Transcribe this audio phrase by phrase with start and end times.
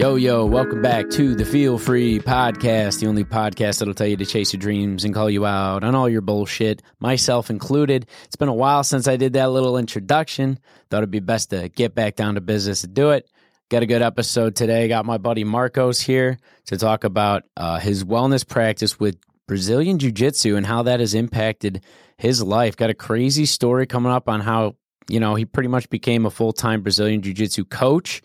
[0.00, 4.16] Yo, yo, welcome back to the Feel Free Podcast, the only podcast that'll tell you
[4.16, 8.06] to chase your dreams and call you out on all your bullshit, myself included.
[8.24, 10.58] It's been a while since I did that little introduction.
[10.88, 13.28] Thought it'd be best to get back down to business and do it.
[13.68, 14.88] Got a good episode today.
[14.88, 20.12] Got my buddy Marcos here to talk about uh, his wellness practice with Brazilian Jiu
[20.12, 21.84] Jitsu and how that has impacted
[22.20, 22.76] his life.
[22.76, 24.76] Got a crazy story coming up on how,
[25.08, 28.22] you know, he pretty much became a full time Brazilian Jiu Jitsu coach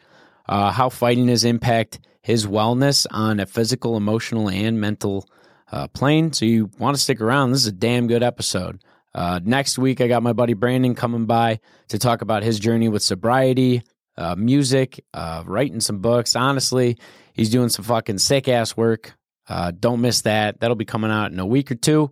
[0.48, 5.28] uh, how fighting has impact his wellness on a physical, emotional, and mental
[5.72, 6.34] uh, plane.
[6.34, 7.52] So you want to stick around.
[7.52, 8.82] This is a damn good episode.
[9.14, 11.60] Uh, next week, I got my buddy Brandon coming by
[11.90, 13.84] to talk about his journey with sobriety,
[14.18, 16.36] uh, music, uh, writing some books.
[16.36, 16.98] Honestly,
[17.34, 19.16] he's doing some fucking sick ass work.
[19.48, 20.60] Uh, don't miss that.
[20.60, 22.12] That'll be coming out in a week or two.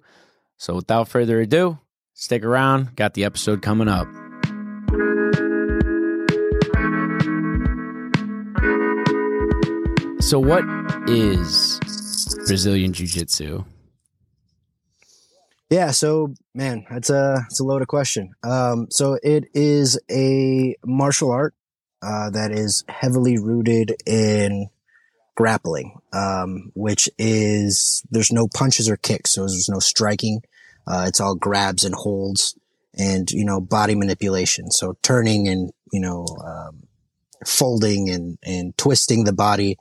[0.58, 1.80] So without further ado,
[2.14, 2.96] stick around.
[2.96, 4.08] Got the episode coming up.
[10.22, 10.64] So, what
[11.10, 11.80] is
[12.48, 13.66] Brazilian Jiu Jitsu?
[15.70, 18.32] Yeah, so man, that's a it's a loaded question.
[18.44, 21.56] Um, so it is a martial art
[22.02, 24.70] uh, that is heavily rooted in
[25.36, 30.42] grappling, um, which is there's no punches or kicks, so there's no striking.
[30.86, 32.58] Uh, it's all grabs and holds,
[32.98, 34.72] and you know body manipulation.
[34.72, 36.84] So turning and you know um,
[37.46, 39.78] folding and and twisting the body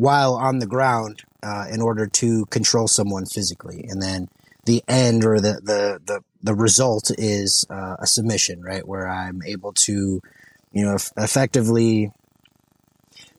[0.00, 3.84] while on the ground uh, in order to control someone physically.
[3.88, 4.28] And then
[4.64, 8.86] the end or the, the, the, the result is uh, a submission, right?
[8.86, 10.20] Where I'm able to,
[10.72, 12.12] you know, effectively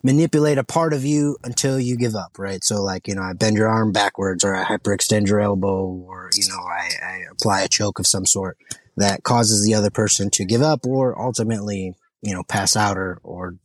[0.04, 2.64] manipulate a part of you until you give up, right?
[2.64, 6.30] So like, you know, I bend your arm backwards or I hyperextend your elbow or,
[6.36, 8.58] you know, I, I apply a choke of some sort
[8.98, 13.20] that causes the other person to give up or ultimately, you know, pass out or,
[13.24, 13.56] or,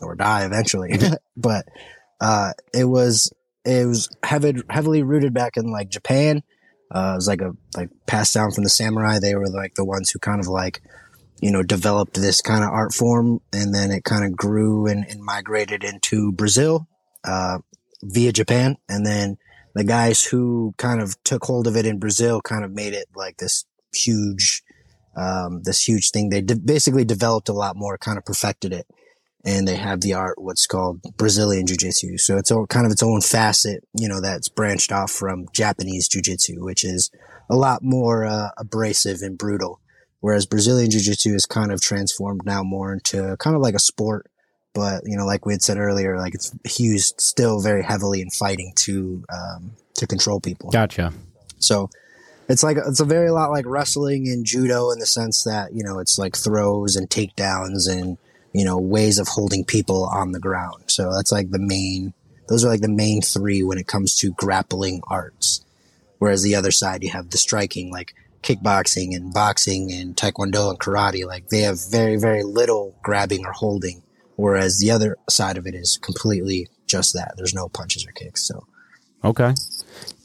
[0.00, 0.98] or die eventually.
[1.36, 1.66] but,
[2.20, 3.30] uh, it was
[3.64, 6.42] it was heavy, heavily rooted back in like Japan.
[6.94, 9.18] Uh, it was like a like passed down from the samurai.
[9.18, 10.80] They were like the ones who kind of like
[11.40, 15.04] you know developed this kind of art form, and then it kind of grew and,
[15.08, 16.88] and migrated into Brazil
[17.24, 17.58] uh,
[18.02, 19.38] via Japan, and then
[19.74, 23.08] the guys who kind of took hold of it in Brazil kind of made it
[23.14, 24.62] like this huge,
[25.16, 26.30] um, this huge thing.
[26.30, 28.86] They de- basically developed a lot more, kind of perfected it
[29.46, 32.18] and they have the art, what's called Brazilian Jiu Jitsu.
[32.18, 36.08] So it's all, kind of its own facet, you know, that's branched off from Japanese
[36.08, 37.12] Jiu Jitsu, which is
[37.48, 39.80] a lot more uh, abrasive and brutal.
[40.20, 43.80] Whereas Brazilian Jiu Jitsu is kind of transformed now more into kind of like a
[43.80, 44.30] sport.
[44.74, 48.28] But, you know, like we had said earlier, like it's used still very heavily in
[48.30, 50.70] fighting to, um, to control people.
[50.70, 51.12] Gotcha.
[51.58, 51.88] So
[52.48, 55.82] it's like, it's a very lot like wrestling and judo in the sense that, you
[55.82, 58.18] know, it's like throws and takedowns and,
[58.52, 60.84] you know, ways of holding people on the ground.
[60.88, 62.12] So that's like the main,
[62.48, 65.64] those are like the main three when it comes to grappling arts.
[66.18, 68.14] Whereas the other side, you have the striking, like
[68.46, 71.26] kickboxing and boxing and taekwondo and karate.
[71.26, 74.02] Like they have very, very little grabbing or holding.
[74.36, 77.34] Whereas the other side of it is completely just that.
[77.36, 78.46] There's no punches or kicks.
[78.46, 78.66] So.
[79.24, 79.54] Okay.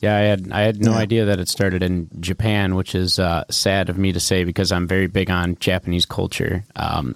[0.02, 0.98] Yeah, I had I had no yeah.
[0.98, 4.72] idea that it started in Japan, which is uh, sad of me to say because
[4.72, 6.66] I'm very big on Japanese culture.
[6.76, 7.16] Um,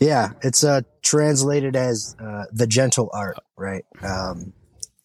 [0.00, 3.84] yeah, it's uh, translated as uh, the gentle art, right?
[4.02, 4.54] Um,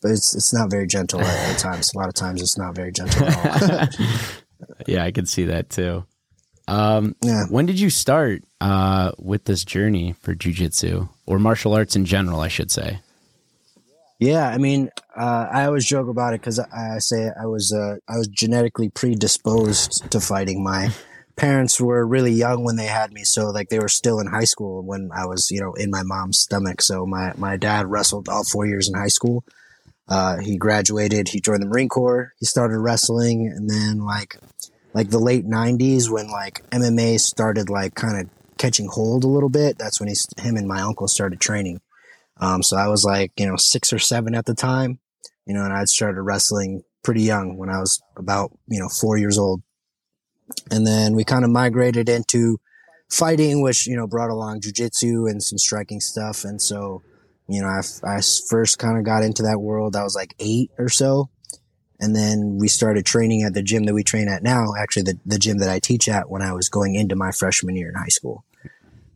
[0.01, 1.91] but it's it's not very gentle at, at times.
[1.94, 3.28] A lot of times, it's not very gentle
[4.88, 6.06] yeah, I can see that too.
[6.68, 7.46] Um, yeah.
[7.50, 12.42] When did you start uh, with this journey for jujitsu or martial arts in general?
[12.42, 13.00] I should say.
[14.20, 17.72] Yeah, I mean, uh, I always joke about it because I, I, say I was
[17.72, 20.62] uh, I was genetically predisposed to fighting.
[20.62, 20.90] My
[21.40, 23.24] parents were really young when they had me.
[23.24, 26.03] So like they were still in high school when I was, you know, in my
[26.03, 26.81] mom's stomach.
[26.81, 29.44] So my, my dad wrestled all four years in high school.
[30.09, 33.47] Uh, he graduated, he joined the Marine Corps, he started wrestling.
[33.47, 34.38] And then like,
[34.94, 39.50] like the late nineties when like MMA started like kind of catching hold a little
[39.50, 39.78] bit.
[39.78, 41.79] That's when he's, him and my uncle started training.
[42.41, 45.00] Um, so I was like, you know, six or seven at the time,
[45.46, 49.17] you know, and I'd started wrestling pretty young when I was about, you know, four
[49.17, 49.62] years old.
[50.72, 52.59] And then we kind of migrated into
[53.09, 56.44] fighting, which, you know, brought along jujitsu and some striking stuff.
[56.44, 57.03] And so,
[57.49, 59.96] you know, I, I first kind of got into that world.
[59.96, 61.29] I was like eight or so.
[61.99, 65.19] And then we started training at the gym that we train at now, actually the,
[65.25, 67.96] the gym that I teach at when I was going into my freshman year in
[67.96, 68.46] high school.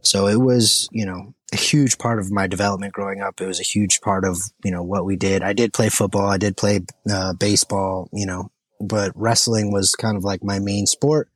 [0.01, 3.39] So it was, you know, a huge part of my development growing up.
[3.39, 5.43] It was a huge part of, you know, what we did.
[5.43, 6.27] I did play football.
[6.27, 8.51] I did play uh, baseball, you know,
[8.81, 11.29] but wrestling was kind of like my main sport.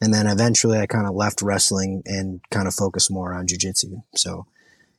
[0.00, 4.02] And then eventually I kind of left wrestling and kind of focused more on jujitsu.
[4.14, 4.46] So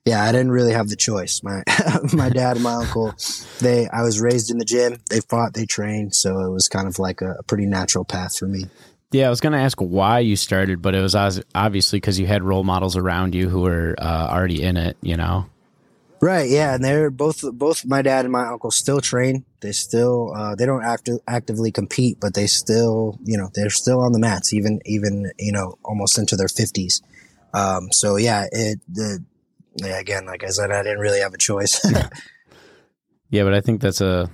[0.06, 1.42] yeah, I didn't really have the choice.
[1.42, 1.64] My
[2.14, 3.14] my dad and my uncle,
[3.60, 5.00] they I was raised in the gym.
[5.10, 8.38] They fought, they trained, so it was kind of like a, a pretty natural path
[8.38, 8.66] for me.
[9.12, 11.16] Yeah, I was going to ask why you started, but it was
[11.56, 14.98] obviously because you had role models around you who were uh, already in it.
[15.02, 15.48] You know.
[16.22, 16.50] Right.
[16.50, 19.44] Yeah, and they're both both my dad and my uncle still train.
[19.62, 24.02] They still uh, they don't act- actively compete, but they still you know they're still
[24.02, 27.02] on the mats, even even you know almost into their fifties.
[27.54, 29.24] Um, so yeah, it the
[29.76, 31.80] yeah, again like I said, I didn't really have a choice.
[33.30, 34.30] yeah, but I think that's a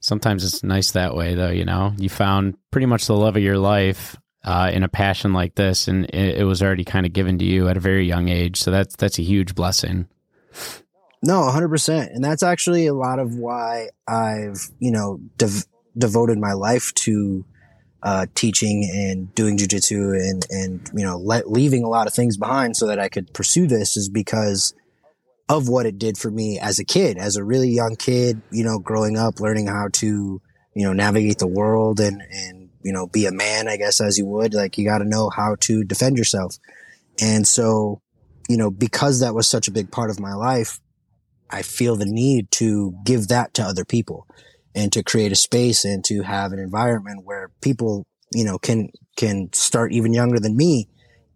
[0.00, 1.50] sometimes it's nice that way though.
[1.50, 5.32] You know, you found pretty much the love of your life uh, in a passion
[5.32, 8.06] like this, and it, it was already kind of given to you at a very
[8.06, 8.60] young age.
[8.60, 10.08] So that's that's a huge blessing.
[11.22, 12.14] No, 100%.
[12.14, 17.44] And that's actually a lot of why I've, you know, dev- devoted my life to
[18.02, 22.76] uh, teaching and doing jujitsu and, and, you know, leaving a lot of things behind
[22.76, 24.74] so that I could pursue this is because
[25.48, 28.64] of what it did for me as a kid, as a really young kid, you
[28.64, 30.40] know, growing up, learning how to,
[30.74, 34.18] you know, navigate the world and, and, you know, be a man, I guess, as
[34.18, 34.54] you would.
[34.54, 36.56] Like, you got to know how to defend yourself.
[37.20, 38.00] And so,
[38.48, 40.80] you know, because that was such a big part of my life,
[41.50, 44.26] I feel the need to give that to other people
[44.74, 48.90] and to create a space and to have an environment where people, you know, can,
[49.16, 50.88] can start even younger than me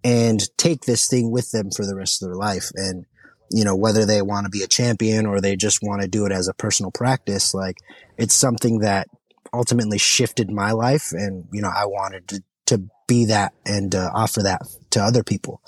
[0.02, 2.70] and take this thing with them for the rest of their life.
[2.74, 3.04] And,
[3.50, 6.26] you know, whether they want to be a champion or they just want to do
[6.26, 7.76] it as a personal practice, like
[8.16, 9.08] it's something that
[9.52, 11.12] ultimately shifted my life.
[11.12, 15.22] And, you know, I wanted to, to be that and uh, offer that to other
[15.22, 15.60] people.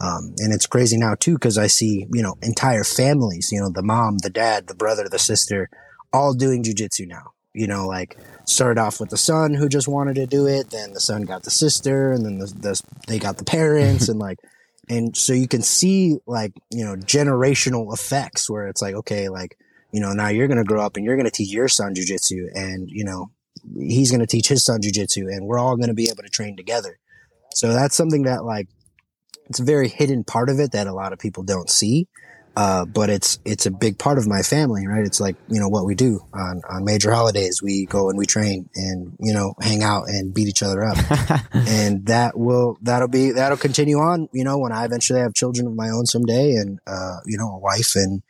[0.00, 3.70] Um, and it's crazy now too, cause I see, you know, entire families, you know,
[3.70, 5.70] the mom, the dad, the brother, the sister,
[6.16, 7.32] all doing jujitsu now.
[7.54, 10.70] You know, like started off with the son who just wanted to do it.
[10.70, 14.18] Then the son got the sister and then the, the they got the parents and
[14.18, 14.38] like,
[14.88, 19.56] and so you can see like, you know, generational effects where it's like, okay, like,
[19.90, 21.94] you know, now you're going to grow up and you're going to teach your son
[21.94, 23.30] jujitsu and, you know,
[23.78, 26.28] he's going to teach his son jujitsu and we're all going to be able to
[26.28, 26.98] train together.
[27.54, 28.68] So that's something that like
[29.48, 32.08] it's a very hidden part of it that a lot of people don't see.
[32.56, 35.04] Uh, but it's it's a big part of my family, right?
[35.04, 37.62] It's like you know what we do on on major holidays.
[37.62, 40.96] We go and we train and you know hang out and beat each other up,
[41.52, 44.30] and that will that'll be that'll continue on.
[44.32, 47.50] You know when I eventually have children of my own someday, and uh, you know
[47.50, 48.22] a wife and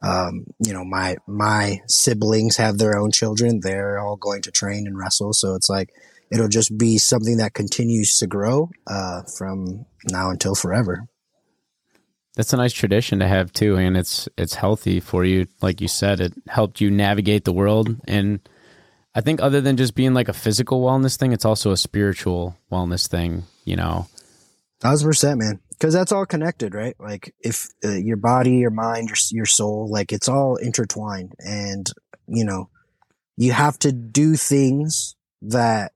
[0.00, 3.60] um, you know my my siblings have their own children.
[3.60, 5.90] They're all going to train and wrestle, so it's like
[6.30, 11.06] it'll just be something that continues to grow uh, from now until forever.
[12.36, 15.46] That's a nice tradition to have too, and it's it's healthy for you.
[15.62, 18.40] Like you said, it helped you navigate the world, and
[19.14, 22.56] I think other than just being like a physical wellness thing, it's also a spiritual
[22.72, 23.44] wellness thing.
[23.64, 24.08] You know,
[24.80, 25.60] thousand percent, man.
[25.70, 26.96] Because that's all connected, right?
[26.98, 31.88] Like if uh, your body, your mind, your your soul, like it's all intertwined, and
[32.26, 32.68] you know,
[33.36, 35.92] you have to do things that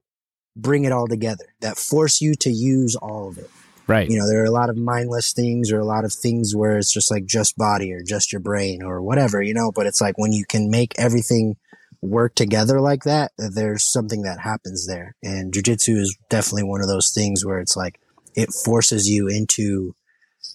[0.55, 3.51] bring it all together that force you to use all of it.
[3.89, 4.09] Right.
[4.09, 6.77] You know, there are a lot of mindless things or a lot of things where
[6.77, 10.01] it's just like just body or just your brain or whatever, you know, but it's
[10.01, 11.57] like when you can make everything
[12.03, 15.17] work together like that, there's something that happens there.
[15.23, 17.99] And jujitsu is definitely one of those things where it's like
[18.37, 19.95] it forces you into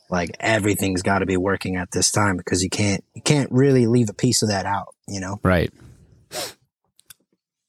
[0.10, 3.88] like everything's got to be working at this time because you can't you can't really
[3.88, 5.39] leave a piece of that out, you know.
[5.43, 5.74] Right.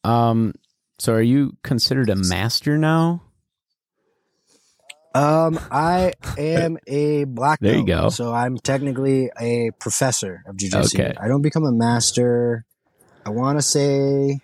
[0.04, 0.52] Um
[0.98, 3.23] so are you considered a master now?
[5.14, 7.70] Um, I am a black belt.
[7.70, 8.08] There you go.
[8.08, 10.98] So I'm technically a professor of jujitsu.
[10.98, 11.14] Okay.
[11.18, 12.64] I don't become a master.
[13.24, 14.40] I want to say,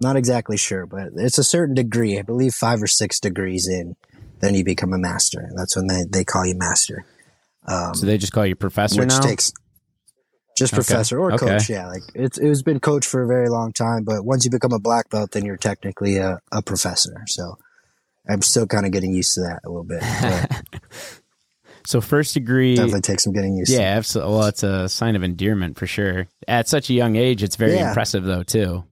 [0.00, 2.18] not exactly sure, but it's a certain degree.
[2.18, 3.96] I believe five or six degrees in,
[4.40, 5.50] then you become a master.
[5.56, 7.06] That's when they, they call you master.
[7.66, 9.20] Um, so they just call you professor which now?
[9.20, 9.52] takes
[10.56, 10.78] just okay.
[10.78, 11.46] professor or okay.
[11.46, 11.68] coach.
[11.68, 14.72] Yeah, like it's it's been coached for a very long time, but once you become
[14.72, 17.24] a black belt, then you're technically a, a professor.
[17.26, 17.58] So
[18.28, 20.02] I'm still kind of getting used to that a little bit.
[21.86, 23.70] so first degree definitely takes some getting used.
[23.70, 23.96] To Yeah, to.
[23.96, 24.34] absolutely.
[24.34, 26.28] Well, it's a sign of endearment for sure.
[26.48, 27.88] At such a young age, it's very yeah.
[27.88, 28.84] impressive though too.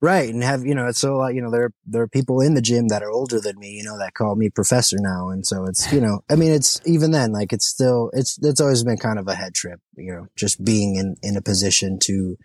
[0.00, 2.62] Right, and have you know it's so you know there there are people in the
[2.62, 5.64] gym that are older than me, you know, that call me professor now, and so
[5.64, 8.98] it's you know I mean it's even then like it's still it's it's always been
[8.98, 12.36] kind of a head trip, you know, just being in in a position to,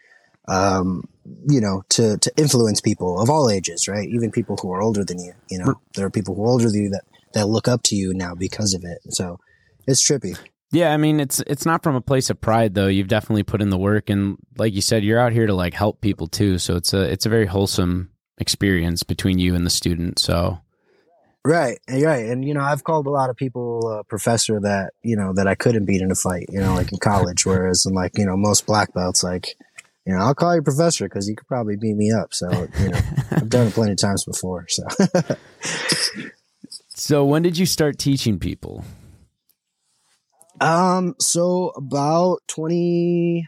[0.48, 1.08] um,
[1.48, 4.08] you know, to to influence people of all ages, right?
[4.10, 6.70] Even people who are older than you, you know, there are people who are older
[6.70, 9.40] than you that that look up to you now because of it, so
[9.88, 10.38] it's trippy.
[10.72, 12.88] Yeah, I mean it's it's not from a place of pride though.
[12.88, 15.76] You've definitely put in the work and like you said you're out here to like
[15.76, 16.58] help people too.
[16.58, 18.10] So it's a it's a very wholesome
[18.40, 20.18] experience between you and the student.
[20.18, 20.60] So
[21.46, 25.18] Right, right, and you know, I've called a lot of people uh, professor that you
[25.18, 26.46] know that I couldn't beat in a fight.
[26.48, 29.58] You know, like in college, whereas in like you know most black belts, like
[30.06, 32.34] you know, I'll call you professor because you could probably beat me up.
[32.34, 33.00] So you know,
[33.32, 34.66] I've done it plenty of times before.
[34.68, 34.84] So,
[36.90, 38.84] so when did you start teaching people?
[40.60, 43.48] Um, so about 20,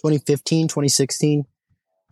[0.00, 1.44] 2015, 2016,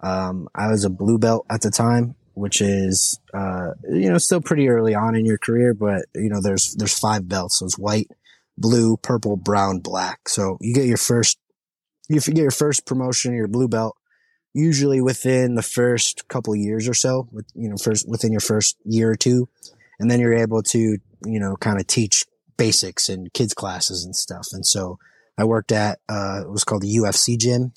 [0.02, 4.40] um, I was a blue belt at the time, which is, uh, you know, still
[4.40, 7.58] pretty early on in your career, but you know, there's, there's five belts.
[7.58, 8.10] So it's white,
[8.56, 10.28] blue, purple, brown, black.
[10.28, 11.38] So you get your first,
[12.10, 13.96] you get your first promotion, your blue belt,
[14.52, 18.76] usually within the first couple years or so, with, you know, first within your first
[18.84, 19.48] year or two.
[19.98, 22.24] And then you're able to, you know, kind of teach
[22.56, 24.48] basics and kids classes and stuff.
[24.52, 24.98] And so
[25.38, 27.72] I worked at, uh, it was called the UFC gym.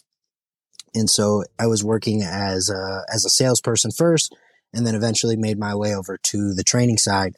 [0.96, 4.36] And so I was working as a, as a salesperson first
[4.74, 7.34] and then eventually made my way over to the training side.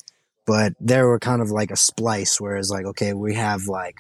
[0.46, 3.98] But there were kind of like a splice where it's like, okay, we have like,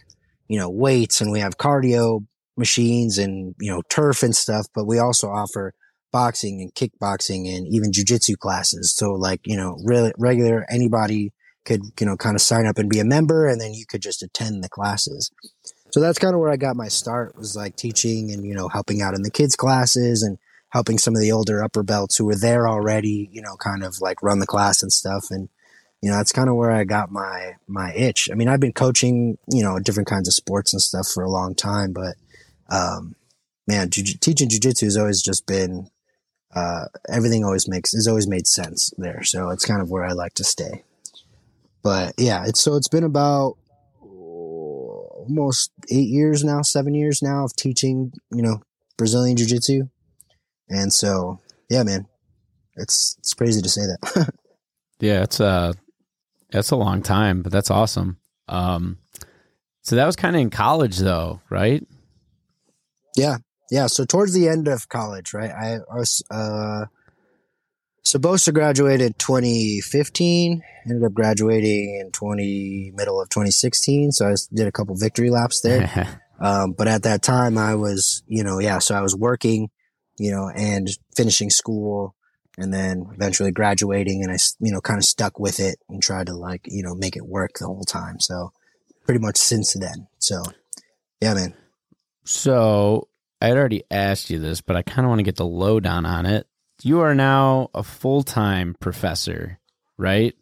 [0.47, 2.25] you know, weights and we have cardio
[2.57, 5.73] machines and, you know, turf and stuff, but we also offer
[6.11, 8.95] boxing and kickboxing and even jujitsu classes.
[8.95, 11.33] So like, you know, really regular anybody
[11.65, 14.01] could, you know, kind of sign up and be a member and then you could
[14.01, 15.31] just attend the classes.
[15.91, 18.69] So that's kind of where I got my start was like teaching and, you know,
[18.69, 20.37] helping out in the kids classes and
[20.69, 23.99] helping some of the older upper belts who were there already, you know, kind of
[23.99, 25.27] like run the class and stuff.
[25.29, 25.49] And,
[26.01, 28.29] you know, that's kind of where I got my, my itch.
[28.31, 31.29] I mean, I've been coaching, you know, different kinds of sports and stuff for a
[31.29, 32.15] long time, but,
[32.69, 33.15] um,
[33.67, 35.89] man, ju- teaching jujitsu has always just been,
[36.55, 39.23] uh, everything always makes, has always made sense there.
[39.23, 40.83] So it's kind of where I like to stay
[41.85, 43.57] but yeah, it's so it's been about
[44.01, 48.59] almost eight years now, seven years now of teaching, you know,
[48.97, 49.83] Brazilian Jiu Jitsu.
[50.67, 52.07] And so, yeah, man,
[52.75, 54.33] it's, it's crazy to say that.
[54.99, 55.73] yeah, it's uh,
[56.49, 58.17] that's a long time, but that's awesome.
[58.49, 58.97] Um,
[59.83, 61.85] so that was kind of in college though, right?
[63.15, 63.37] Yeah.
[63.71, 63.87] Yeah.
[63.87, 65.51] So towards the end of college, right.
[65.51, 66.85] I, I was, uh,
[68.05, 74.35] supposed to graduate in 2015 ended up graduating in 20 middle of 2016 so i
[74.53, 78.59] did a couple victory laps there um, but at that time i was you know
[78.59, 79.71] yeah so i was working
[80.17, 82.15] you know and finishing school
[82.59, 86.27] and then eventually graduating and i you know kind of stuck with it and tried
[86.27, 88.51] to like you know make it work the whole time so
[89.03, 90.43] pretty much since then so
[91.21, 91.55] yeah man
[92.25, 93.07] so
[93.41, 96.05] i had already asked you this but i kind of want to get the lowdown
[96.05, 96.47] on it
[96.83, 99.59] you are now a full time professor,
[99.97, 100.35] right?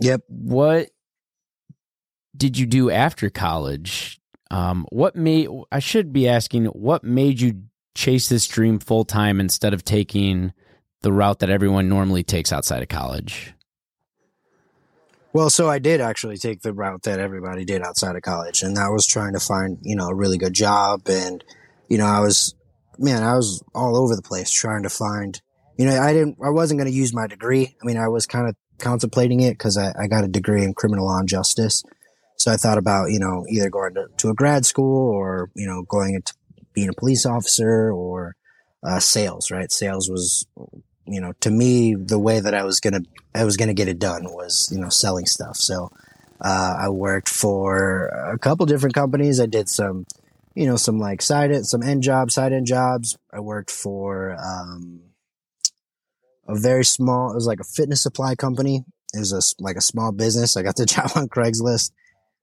[0.00, 0.22] Yep.
[0.28, 0.90] What
[2.36, 4.20] did you do after college?
[4.50, 7.62] Um, what made I should be asking what made you
[7.94, 10.52] chase this dream full time instead of taking
[11.02, 13.54] the route that everyone normally takes outside of college?
[15.34, 18.76] Well, so I did actually take the route that everybody did outside of college, and
[18.76, 21.08] that was trying to find, you know, a really good job.
[21.08, 21.42] And,
[21.88, 22.54] you know, I was
[22.98, 25.40] man, I was all over the place trying to find,
[25.76, 27.76] you know, I didn't, I wasn't going to use my degree.
[27.82, 30.74] I mean, I was kind of contemplating it because I, I, got a degree in
[30.74, 31.82] criminal law and justice.
[32.36, 35.66] So I thought about, you know, either going to, to a grad school or, you
[35.66, 36.34] know, going into
[36.74, 38.34] being a police officer or
[38.84, 39.70] uh, sales, right?
[39.70, 40.46] Sales was,
[41.06, 43.04] you know, to me, the way that I was to,
[43.34, 45.56] I was to get it done was, you know, selling stuff.
[45.56, 45.90] So,
[46.40, 49.40] uh, I worked for a couple different companies.
[49.40, 50.06] I did some,
[50.54, 53.16] you know, some like side some end jobs, side end jobs.
[53.32, 55.02] I worked for um,
[56.48, 57.30] a very small.
[57.30, 58.84] It was like a fitness supply company.
[59.14, 60.56] It was a like a small business.
[60.56, 61.92] I got the job on Craigslist.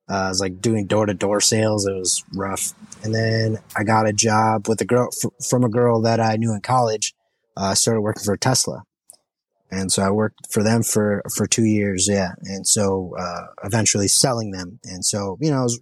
[0.10, 1.86] Uh, I was like doing door to door sales.
[1.86, 2.74] It was rough.
[3.04, 6.38] And then I got a job with a girl f- from a girl that I
[6.38, 7.14] knew in college.
[7.60, 8.84] Uh, I started working for Tesla.
[9.72, 12.08] And so I worked for them for, for two years.
[12.10, 12.32] Yeah.
[12.44, 14.80] And so, uh, eventually selling them.
[14.84, 15.80] And so, you know, I was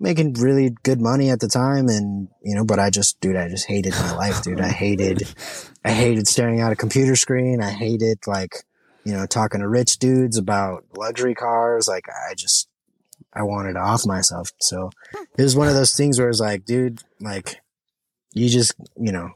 [0.00, 3.48] making really good money at the time and you know but i just dude i
[3.48, 5.22] just hated my life dude i hated
[5.84, 8.64] i hated staring at a computer screen i hated like
[9.04, 12.68] you know talking to rich dudes about luxury cars like i just
[13.34, 14.90] i wanted to off myself so
[15.36, 17.60] it was one of those things where it's like dude like
[18.34, 19.30] you just you know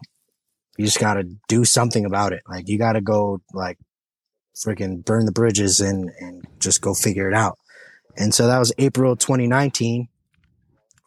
[0.82, 3.78] you just gotta do something about it like you gotta go like
[4.54, 7.58] freaking burn the bridges and and just go figure it out
[8.16, 10.08] and so that was april 2019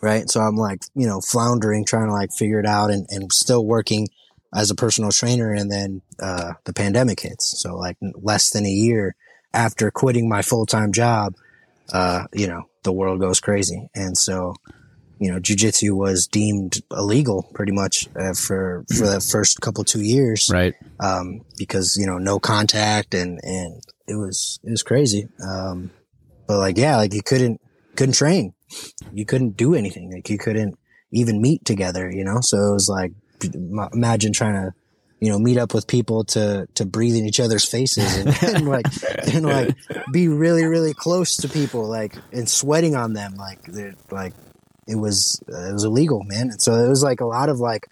[0.02, 0.30] right?
[0.30, 3.66] So I'm like, you know, floundering, trying to like figure it out and, and still
[3.66, 4.08] working
[4.54, 5.52] as a personal trainer.
[5.52, 7.60] And then, uh, the pandemic hits.
[7.60, 9.16] So like less than a year
[9.54, 11.34] after quitting my full time job,
[11.92, 13.90] uh, you know, the world goes crazy.
[13.96, 14.56] And so,
[15.20, 20.02] you know, jujitsu was deemed illegal pretty much uh, for, for the first couple two
[20.02, 20.50] years.
[20.52, 20.74] Right.
[21.00, 25.28] Um, because, you know, no contact and, and it was it was crazy.
[25.46, 25.92] Um,
[26.48, 27.60] but like yeah, like you couldn't
[27.96, 28.54] couldn't train,
[29.12, 30.12] you couldn't do anything.
[30.12, 30.78] Like you couldn't
[31.12, 32.40] even meet together, you know.
[32.42, 33.14] So it was like
[33.94, 34.74] imagine trying to
[35.20, 38.68] you know meet up with people to to breathe in each other's faces and, and
[38.68, 38.86] like
[39.34, 39.76] and like
[40.12, 44.34] be really really close to people like and sweating on them like they're like
[44.88, 46.50] it was uh, it was illegal man.
[46.50, 47.88] And so it was like a lot of like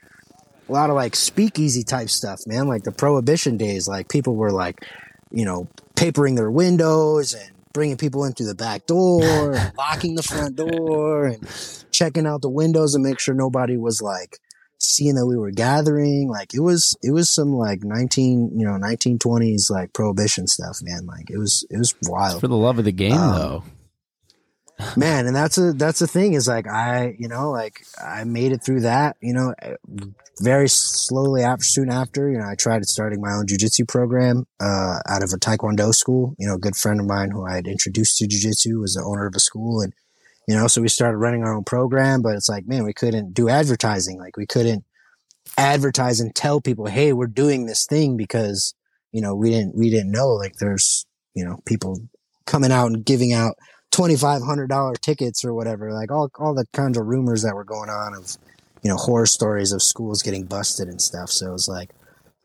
[0.70, 2.68] a lot of like speakeasy type stuff man.
[2.68, 4.86] Like the prohibition days like people were like
[5.32, 10.24] you know papering their windows and bringing people in through the back door locking the
[10.24, 11.48] front door and
[11.92, 14.38] checking out the windows and make sure nobody was like
[14.78, 16.30] seeing that we were gathering.
[16.30, 21.06] Like it was it was some like 19 you know 1920s like prohibition stuff man.
[21.08, 22.40] Like it was it was wild.
[22.40, 23.64] for the love of the game um, though
[24.98, 28.52] man and that's a that's the thing is like i you know like i made
[28.52, 29.54] it through that you know
[30.42, 35.00] very slowly after soon after you know i tried starting my own jiu-jitsu program uh,
[35.08, 36.36] out of a taekwondo school.
[36.40, 39.04] You know a good friend of mine who i had introduced to jiu-jitsu was the
[39.04, 39.94] owner of a school and
[40.48, 43.34] you know so we started running our own program but it's like man we couldn't
[43.34, 44.18] do advertising.
[44.20, 44.84] Like we couldn't
[45.58, 48.74] advertise and tell people hey we're doing this thing because
[49.12, 52.00] you know we didn't we didn't know like there's you know people
[52.46, 53.56] coming out and giving out
[53.94, 58.16] $2500 tickets or whatever like all all the kinds of rumors that were going on
[58.16, 58.38] of
[58.82, 61.92] you know horror stories of schools getting busted and stuff so it was like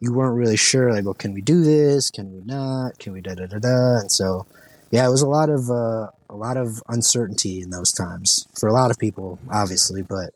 [0.01, 3.21] you weren't really sure like well can we do this can we not can we
[3.21, 4.47] da da da da and so
[4.91, 8.69] yeah, it was a lot of uh, a lot of uncertainty in those times for
[8.69, 10.31] a lot of people, obviously, but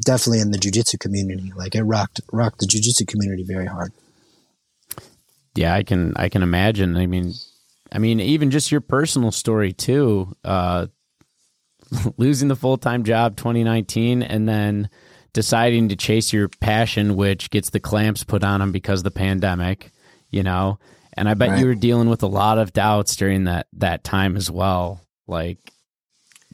[0.00, 1.52] definitely in the jujitsu community.
[1.56, 3.92] Like it rocked rocked the jujitsu community very hard.
[5.54, 6.96] Yeah, I can I can imagine.
[6.96, 7.32] I mean,
[7.92, 10.34] I mean, even just your personal story too.
[10.44, 10.86] Uh,
[12.16, 14.88] losing the full time job 2019, and then
[15.32, 19.10] deciding to chase your passion, which gets the clamps put on them because of the
[19.10, 19.90] pandemic.
[20.30, 20.78] You know,
[21.16, 21.60] and I bet right.
[21.60, 25.00] you were dealing with a lot of doubts during that that time as well.
[25.26, 25.58] Like,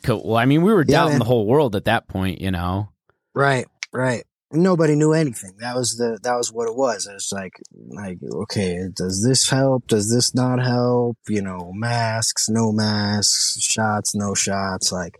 [0.06, 2.88] well, I mean, we were doubting yeah, the whole world at that point, you know.
[3.34, 4.24] Right, right.
[4.52, 5.54] Nobody knew anything.
[5.58, 7.06] That was the that was what it was.
[7.06, 9.86] It was like like okay, does this help?
[9.86, 11.16] Does this not help?
[11.28, 14.92] You know, masks, no masks, shots, no shots.
[14.92, 15.16] Like,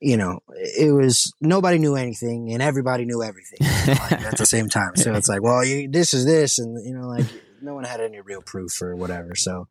[0.00, 4.68] you know, it was nobody knew anything, and everybody knew everything like, at the same
[4.68, 4.94] time.
[4.96, 7.26] So it's like, well, you, this is this, and you know, like
[7.62, 9.34] no one had any real proof or whatever.
[9.34, 9.68] So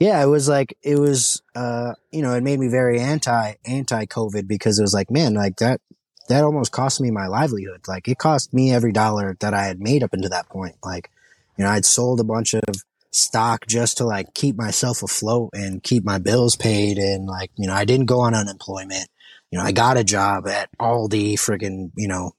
[0.00, 4.06] yeah, it was like it was uh you know, it made me very anti anti
[4.06, 5.80] COVID because it was like, man, like that
[6.28, 7.82] that almost cost me my livelihood.
[7.88, 10.76] Like it cost me every dollar that I had made up until that point.
[10.84, 11.10] Like,
[11.56, 15.82] you know, I'd sold a bunch of stock just to like keep myself afloat and
[15.82, 19.08] keep my bills paid and like, you know, I didn't go on unemployment.
[19.50, 22.32] You know, I got a job at Aldi friggin', you know,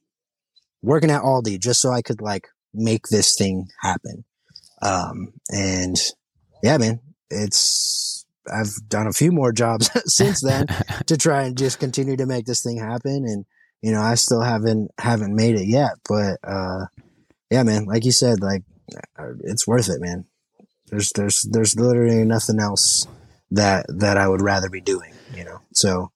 [0.81, 4.23] working at Aldi just so I could like make this thing happen.
[4.81, 5.97] Um, and
[6.61, 6.99] yeah, man,
[7.31, 10.67] it's, I've done a few more jobs since then
[11.07, 13.25] to try and just continue to make this thing happen.
[13.25, 13.45] And,
[13.81, 16.85] you know, I still haven't, haven't made it yet, but, uh,
[17.49, 18.63] yeah, man, like you said, like
[19.17, 20.25] uh, it's worth it, man.
[20.87, 23.07] There's, there's, there's literally nothing else
[23.51, 25.59] that, that I would rather be doing, you know?
[25.73, 26.11] So,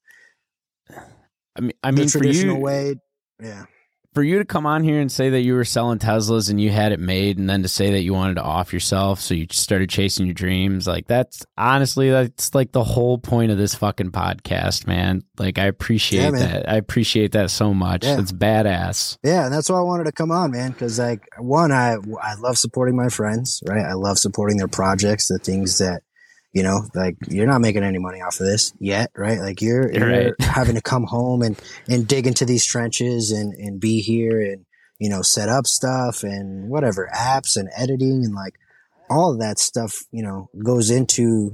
[1.56, 2.96] I mean, I mean, the traditional you, way,
[3.42, 3.66] yeah
[4.14, 6.70] for you to come on here and say that you were selling Teslas and you
[6.70, 9.48] had it made, and then to say that you wanted to off yourself, so you
[9.52, 14.12] started chasing your dreams, like that's honestly that's like the whole point of this fucking
[14.12, 15.24] podcast, man.
[15.38, 16.70] Like I appreciate yeah, that.
[16.70, 18.06] I appreciate that so much.
[18.06, 18.18] Yeah.
[18.18, 19.18] That's badass.
[19.24, 20.72] Yeah, and that's why I wanted to come on, man.
[20.72, 23.86] Because like one, I I love supporting my friends, right?
[23.86, 26.04] I love supporting their projects, the things that
[26.54, 29.92] you know like you're not making any money off of this yet right like you're,
[29.92, 30.34] you're, right.
[30.40, 34.66] having to come home and and dig into these trenches and and be here and
[35.00, 38.54] you know set up stuff and whatever apps and editing and like
[39.10, 41.52] all of that stuff you know goes into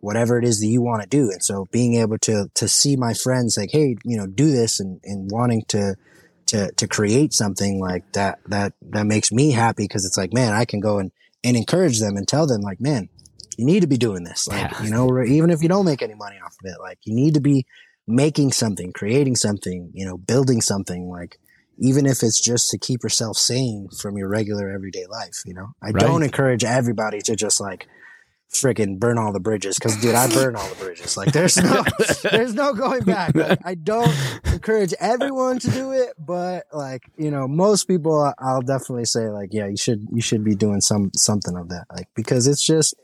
[0.00, 2.96] whatever it is that you want to do and so being able to to see
[2.96, 5.94] my friends like hey you know do this and and wanting to
[6.46, 10.52] to to create something like that that that makes me happy because it's like man
[10.52, 11.12] i can go and
[11.44, 13.08] and encourage them and tell them like man
[13.60, 14.48] you need to be doing this.
[14.48, 14.82] Like, yeah.
[14.82, 17.34] you know, even if you don't make any money off of it, like you need
[17.34, 17.66] to be
[18.06, 21.38] making something, creating something, you know, building something like
[21.76, 25.74] even if it's just to keep yourself sane from your regular everyday life, you know.
[25.82, 26.00] I right.
[26.00, 27.86] don't encourage everybody to just like
[28.50, 31.84] freaking burn all the bridges because dude i burn all the bridges like there's no
[32.32, 34.12] there's no going back like, i don't
[34.46, 39.50] encourage everyone to do it but like you know most people i'll definitely say like
[39.52, 42.96] yeah you should you should be doing some something of that like because it's just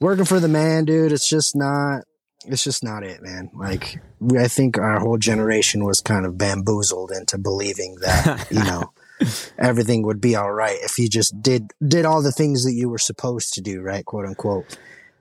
[0.00, 2.04] working for the man, dude, it's just not
[2.46, 3.50] it's just not it, man.
[3.54, 4.00] Like
[4.38, 8.92] I think our whole generation was kind of bamboozled into believing that, you know,
[9.58, 12.88] everything would be all right if you just did did all the things that you
[12.88, 14.04] were supposed to do, right?
[14.04, 14.78] Quote unquote.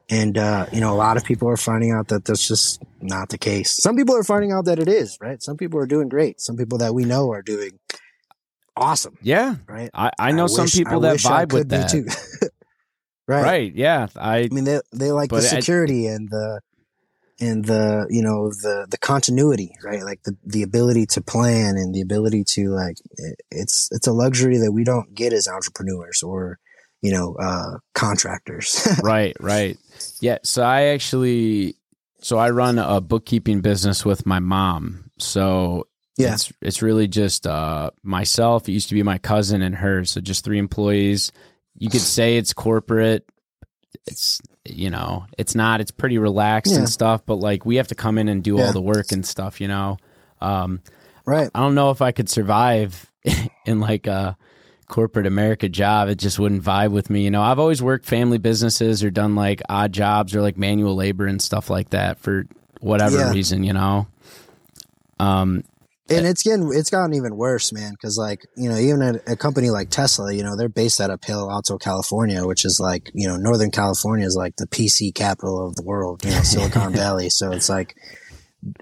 [0.09, 3.29] And uh, you know, a lot of people are finding out that that's just not
[3.29, 3.71] the case.
[3.81, 5.41] Some people are finding out that it is, right?
[5.41, 6.41] Some people are doing great.
[6.41, 7.79] Some people that we know are doing
[8.75, 9.17] awesome.
[9.21, 9.55] Yeah.
[9.67, 9.89] Right.
[9.93, 11.89] I, I know I some wish- people that vibe with that.
[11.89, 12.07] too.
[13.27, 13.43] right.
[13.43, 13.73] Right.
[13.75, 14.07] Yeah.
[14.15, 16.61] I I mean, they they like the But I- security and the
[17.39, 20.03] and the you know the the continuity, right?
[20.03, 24.13] Like the the ability to plan and the ability to like it, it's it's a
[24.13, 26.59] luxury that we don't get as entrepreneurs or
[27.01, 28.87] you know uh contractors.
[29.03, 29.77] right, right.
[30.19, 30.37] Yeah.
[30.43, 31.75] So I actually,
[32.19, 35.09] so I run a bookkeeping business with my mom.
[35.17, 36.33] So Yeah.
[36.33, 38.69] it's it's really just uh, myself.
[38.69, 40.05] It used to be my cousin and her.
[40.05, 41.31] So just three employees.
[41.77, 43.25] You could say it's corporate.
[44.07, 45.81] It's you know, it's not.
[45.81, 46.79] It's pretty relaxed Yeah.
[46.79, 47.25] and stuff.
[47.25, 48.67] But like we have to come in and do Yeah.
[48.67, 49.59] all the work and stuff.
[49.61, 49.97] You know.
[50.41, 50.81] Um,
[51.25, 51.49] right.
[51.53, 53.11] I don't know if I could survive
[53.65, 54.37] in like a
[54.89, 56.09] corporate America job.
[56.09, 57.23] It just wouldn't vibe with me.
[57.23, 60.95] You know, I've always worked family businesses or done like odd jobs or like manual
[60.95, 62.45] labor and stuff like that for
[62.81, 63.31] whatever Yeah.
[63.31, 64.07] reason, you know.
[65.19, 65.63] Um,
[66.09, 67.91] And it's getting it's gotten even worse, man.
[67.91, 71.09] Because like you know, even a, a company like Tesla, you know, they're based out
[71.09, 75.15] of Palo Alto, California, which is like you know, Northern California is like the PC
[75.15, 77.29] capital of the world, you know, Silicon Valley.
[77.29, 77.95] So it's like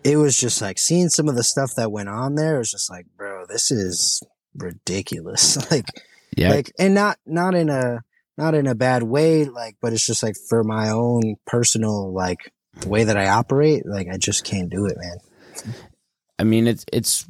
[0.04, 2.56] it was just like seeing some of the stuff that went on there.
[2.56, 4.24] It was just like, bro, this is
[4.56, 5.58] ridiculous.
[5.72, 5.86] like,
[6.36, 8.02] yeah, like, and not not in a
[8.38, 12.52] not in a bad way, like, but it's just like for my own personal like
[12.80, 15.74] the way that I operate, like I just can't do it, man.
[16.41, 17.25] I mean, it's it's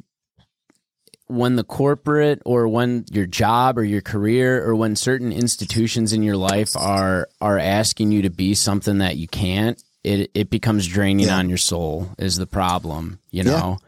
[1.28, 6.22] when the corporate or when your job or your career or when certain institutions in
[6.22, 10.86] your life are are asking you to be something that you can't, it it becomes
[10.86, 11.36] draining Yeah.
[11.38, 12.08] on your soul.
[12.18, 13.50] Is the problem, you Yeah.
[13.52, 13.78] know?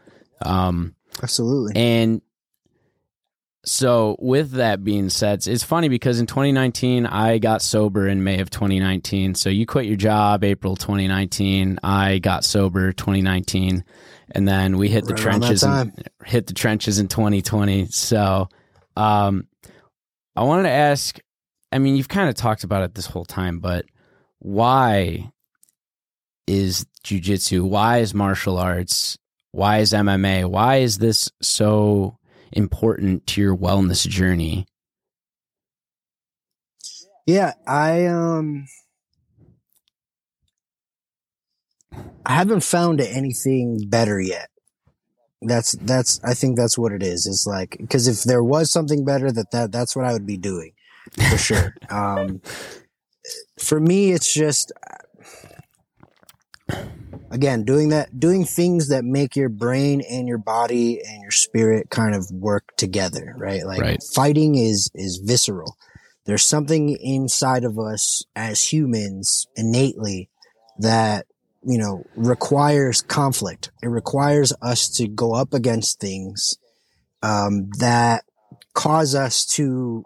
[0.43, 1.73] Um, Absolutely.
[1.75, 2.21] and
[3.67, 8.23] so, with that being said, it's- it's funny because in 2019, I got sober in
[8.23, 9.33] May of 2019.
[9.33, 11.79] So, you quit your job April 2019.
[11.81, 13.83] I got sober 2019.
[14.31, 15.93] And then we hit the Right that trenches, in,
[16.25, 17.85] hit the trenches in 2020.
[17.87, 18.49] So,
[18.97, 19.47] um,
[20.35, 21.19] I wanted to ask
[21.75, 23.85] I mean, you've kind of talked about it this whole time, but
[24.39, 25.29] why
[26.47, 27.67] is jujitsu?
[27.67, 29.17] Why is martial arts?
[29.51, 30.49] Why is MMA?
[30.49, 32.17] Why is this so
[32.53, 34.67] important to your wellness journey?
[37.25, 38.67] Yeah, I um
[42.25, 44.49] I haven't found anything better yet.
[45.41, 47.27] That's that's I think that's what it is.
[47.27, 50.37] It's like because if there was something better that that that's what I would be
[50.37, 50.73] doing
[51.29, 51.75] for sure.
[51.89, 52.41] um
[53.59, 54.71] for me it's just
[57.31, 61.89] again doing that doing things that make your brain and your body and your spirit
[61.89, 63.65] kind of work together, right?
[63.65, 64.03] Like Right.
[64.13, 65.77] fighting is is visceral
[66.25, 70.29] there's something inside of us as humans innately
[70.79, 71.27] that
[71.65, 73.71] you know requires conflict.
[73.81, 76.57] It requires us to go up against things
[77.23, 78.23] um, that
[78.73, 80.05] cause us to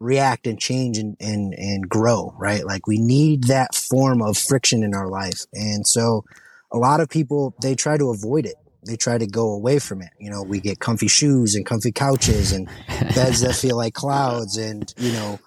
[0.00, 2.64] react and change and, and and grow right?
[2.64, 5.46] Like we need that form of friction in our life.
[5.52, 6.24] And so
[6.72, 8.56] a lot of people they try to avoid it.
[8.84, 10.10] They try to go away from it.
[10.18, 12.68] You know we get comfy shoes and comfy couches and
[13.14, 15.38] beds that feel like clouds and you know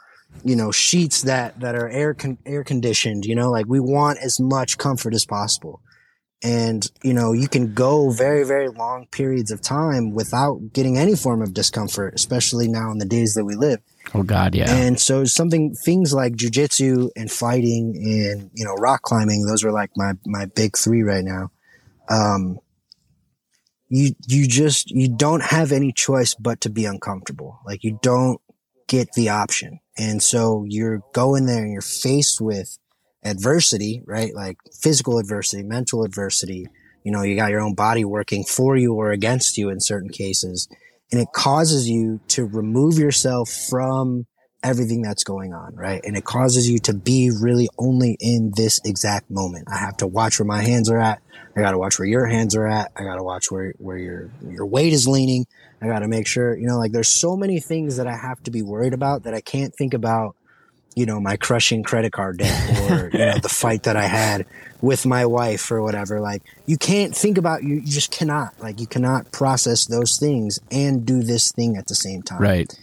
[0.43, 4.19] you know sheets that that are air con- air conditioned you know like we want
[4.19, 5.81] as much comfort as possible
[6.43, 11.15] and you know you can go very very long periods of time without getting any
[11.15, 13.79] form of discomfort especially now in the days that we live
[14.13, 14.71] Oh God, yeah.
[14.71, 19.71] and so something things like jujitsu and fighting and you know rock climbing, those are
[19.71, 21.49] like my my big three right now.
[22.07, 22.59] Um,
[23.89, 27.59] you you just you don't have any choice but to be uncomfortable.
[27.65, 28.39] Like you don't
[28.87, 32.77] get the option, and so you're going there and you're faced with
[33.23, 34.33] adversity, right?
[34.33, 36.67] Like physical adversity, mental adversity.
[37.03, 40.09] You know, you got your own body working for you or against you in certain
[40.09, 40.67] cases
[41.11, 44.25] and it causes you to remove yourself from
[44.63, 46.01] everything that's going on, right?
[46.03, 49.67] And it causes you to be really only in this exact moment.
[49.71, 51.21] I have to watch where my hands are at.
[51.55, 52.91] I got to watch where your hands are at.
[52.95, 55.45] I got to watch where, where your, your weight is leaning.
[55.85, 58.41] I got to make sure, you know, like there's so many things that I have
[58.43, 60.35] to be worried about that I can't think about,
[60.95, 64.45] you know, my crushing credit card debt or, you know, the fight that I had
[64.81, 66.19] with my wife or whatever.
[66.19, 70.59] Like you can't think about, you, you just cannot, like you cannot process those things
[70.71, 72.41] and do this thing at the same time.
[72.41, 72.73] right.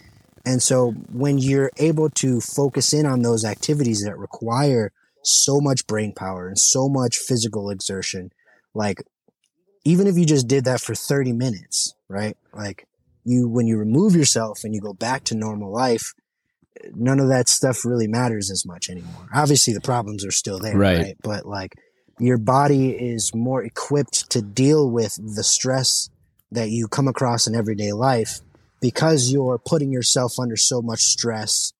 [0.45, 4.91] And so when you're able to focus in on those activities that require
[5.23, 8.31] so much brain power and so much physical exertion,
[8.73, 9.03] like
[9.85, 12.37] even if you just did that for 30 minutes, right?
[12.53, 12.87] Like
[13.25, 16.13] you when you remove yourself and you go back to normal life,
[16.93, 19.27] none of that stuff really matters as much anymore.
[19.33, 20.97] Obviously, the problems are still there, Right.
[20.97, 21.17] right?
[21.21, 21.73] But like
[22.19, 26.09] your body is more equipped to deal with the stress
[26.51, 28.39] that you come across in everyday life
[28.81, 31.73] because you're putting yourself under so much stress,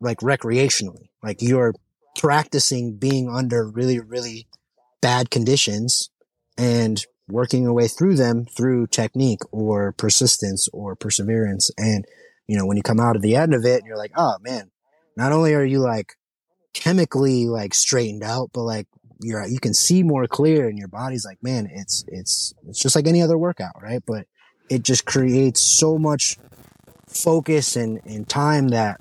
[0.00, 1.08] like recreationally.
[1.22, 1.74] Like you're
[2.18, 4.46] practicing being under really, really
[5.00, 6.10] bad conditions
[6.58, 11.70] and working your way through them through technique or persistence or perseverance.
[11.78, 12.04] And,
[12.46, 14.36] you know, when you come out of the end of it and you're like, oh
[14.40, 14.70] man,
[15.16, 16.14] not only are you like
[16.74, 18.86] chemically like straightened out, but like
[19.20, 22.96] you're, you can see more clear and your body's like, man, it's, it's, it's just
[22.96, 24.02] like any other workout, right?
[24.06, 24.26] But
[24.68, 26.36] it just creates so much
[27.08, 29.00] focus and, and time that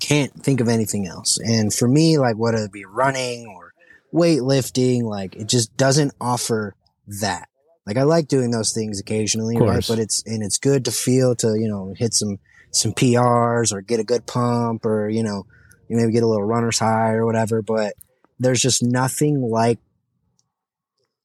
[0.00, 1.38] can't think of anything else.
[1.38, 3.72] And for me, like whether it be running or
[4.12, 6.74] weightlifting, like it just doesn't offer
[7.06, 7.48] that.
[7.86, 9.84] Like I like doing those things occasionally, right?
[9.88, 12.38] But it's and it's good to feel to you know hit some
[12.70, 15.44] some PRs or get a good pump or you know
[15.88, 17.60] you maybe get a little runner's high or whatever.
[17.60, 17.94] But
[18.38, 19.78] there's just nothing like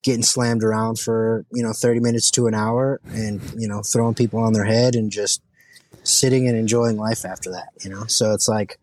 [0.03, 4.15] getting slammed around for you know 30 minutes to an hour and you know throwing
[4.15, 5.41] people on their head and just
[6.03, 8.79] sitting and enjoying life after that you know so it's like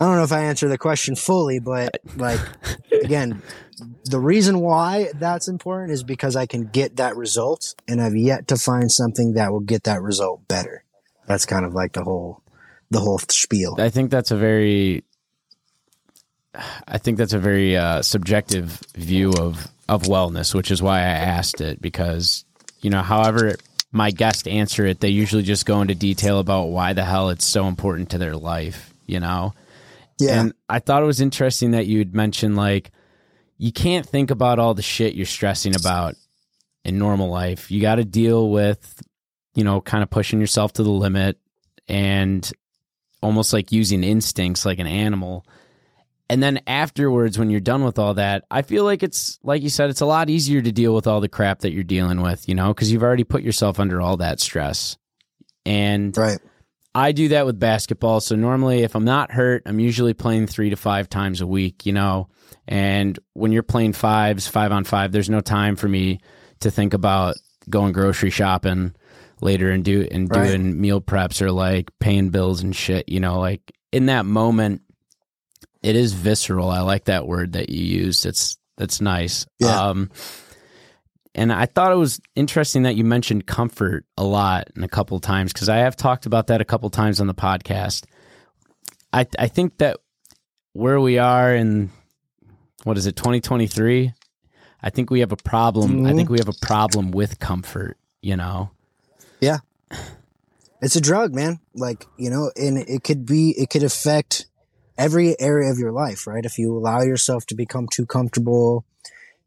[0.00, 2.40] i don't know if i answer the question fully but like
[3.02, 3.42] again
[4.04, 8.48] the reason why that's important is because i can get that result and i've yet
[8.48, 10.84] to find something that will get that result better
[11.26, 12.42] that's kind of like the whole
[12.90, 15.04] the whole spiel I think that's a very
[16.88, 21.02] I think that's a very uh, subjective view of of wellness, which is why I
[21.02, 22.44] asked it because
[22.80, 23.56] you know, however
[23.92, 27.46] my guests answer it, they usually just go into detail about why the hell it's
[27.46, 29.52] so important to their life, you know.
[30.20, 32.90] Yeah And I thought it was interesting that you'd mentioned like
[33.58, 36.14] you can't think about all the shit you're stressing about
[36.84, 37.70] in normal life.
[37.70, 39.02] You got to deal with,
[39.54, 41.38] you know, kind of pushing yourself to the limit
[41.86, 42.50] and
[43.22, 45.44] almost like using instincts like an animal.
[46.30, 49.68] And then afterwards, when you're done with all that, I feel like it's, like you
[49.68, 52.48] said, it's a lot easier to deal with all the crap that you're dealing with,
[52.48, 54.96] you know, because you've already put yourself under all that stress.
[55.66, 56.38] And right
[56.94, 58.20] I do that with basketball.
[58.20, 61.86] So normally, if I'm not hurt, I'm usually playing three to five times a week,
[61.86, 62.28] you know.
[62.66, 66.20] And when you're playing fives, five on five, there's no time for me
[66.60, 67.36] to think about
[67.68, 68.94] going grocery shopping
[69.40, 70.48] later and do and Right.
[70.48, 73.08] doing meal preps or like paying bills and shit.
[73.08, 74.82] You know, like in that moment,
[75.82, 76.68] it is visceral.
[76.70, 78.26] I like that word that you used.
[78.26, 79.46] It's that's nice.
[79.58, 79.80] Yeah.
[79.90, 80.10] Um,
[81.40, 85.16] and I thought it was interesting that you mentioned comfort a lot and a couple
[85.16, 88.04] of times because I have talked about that a couple of times on the podcast.
[89.12, 89.96] I I think that
[90.74, 91.90] where we are in
[92.84, 94.12] what is it 2023
[94.82, 96.16] I think we have a problem I Mhm.
[96.16, 98.70] think we have a problem with comfort you know
[99.40, 99.58] Yeah.
[100.82, 104.46] it's a drug man like you know and it could be it could affect
[104.96, 108.84] every area of your life right if you allow yourself to become too comfortable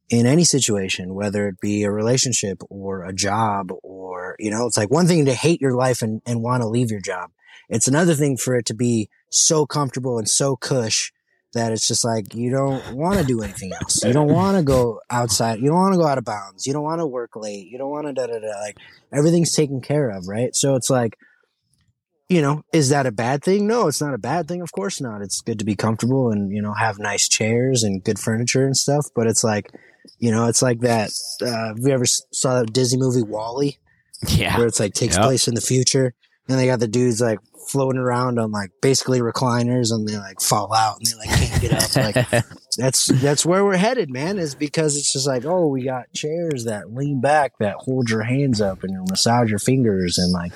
[0.10, 4.78] in any situation whether it be a relationship or a job or you know it's
[4.78, 7.32] like one thing to hate your life and, and want to leave your job.
[7.70, 11.12] It's another thing for it to be so comfortable and so cush
[11.54, 14.04] that it's just like you don't want to do anything else.
[14.04, 15.60] You don't want to go outside.
[15.60, 16.66] You don't want to go out of bounds.
[16.66, 17.68] You don't want to work late.
[17.68, 18.78] You don't want to da da da like
[19.12, 20.56] everything's taken care of, right?
[20.56, 21.18] So it's like,
[22.30, 23.68] you know, is that a bad thing?
[23.68, 24.62] No, it's not a bad thing.
[24.62, 25.22] Of course not.
[25.22, 28.76] It's good to be comfortable and, you know, have nice chairs and good furniture and
[28.76, 29.08] stuff.
[29.16, 29.72] But it's like,
[30.20, 31.12] you know, it's like that.
[31.42, 33.78] Uh, have you ever saw that Disney movie WALL-E,
[34.30, 35.26] yeah where it's like takes Yep.
[35.26, 36.14] place in the future?
[36.50, 40.42] And they got the dudes like floating around on like basically recliners and they like
[40.42, 41.96] fall out and they like can't get up.
[42.32, 42.44] Like
[42.78, 44.38] that's that's where we're headed, man.
[44.38, 48.24] Is because it's just like, oh, we got chairs that lean back, that hold your
[48.24, 50.52] hands up and massage your fingers, and like,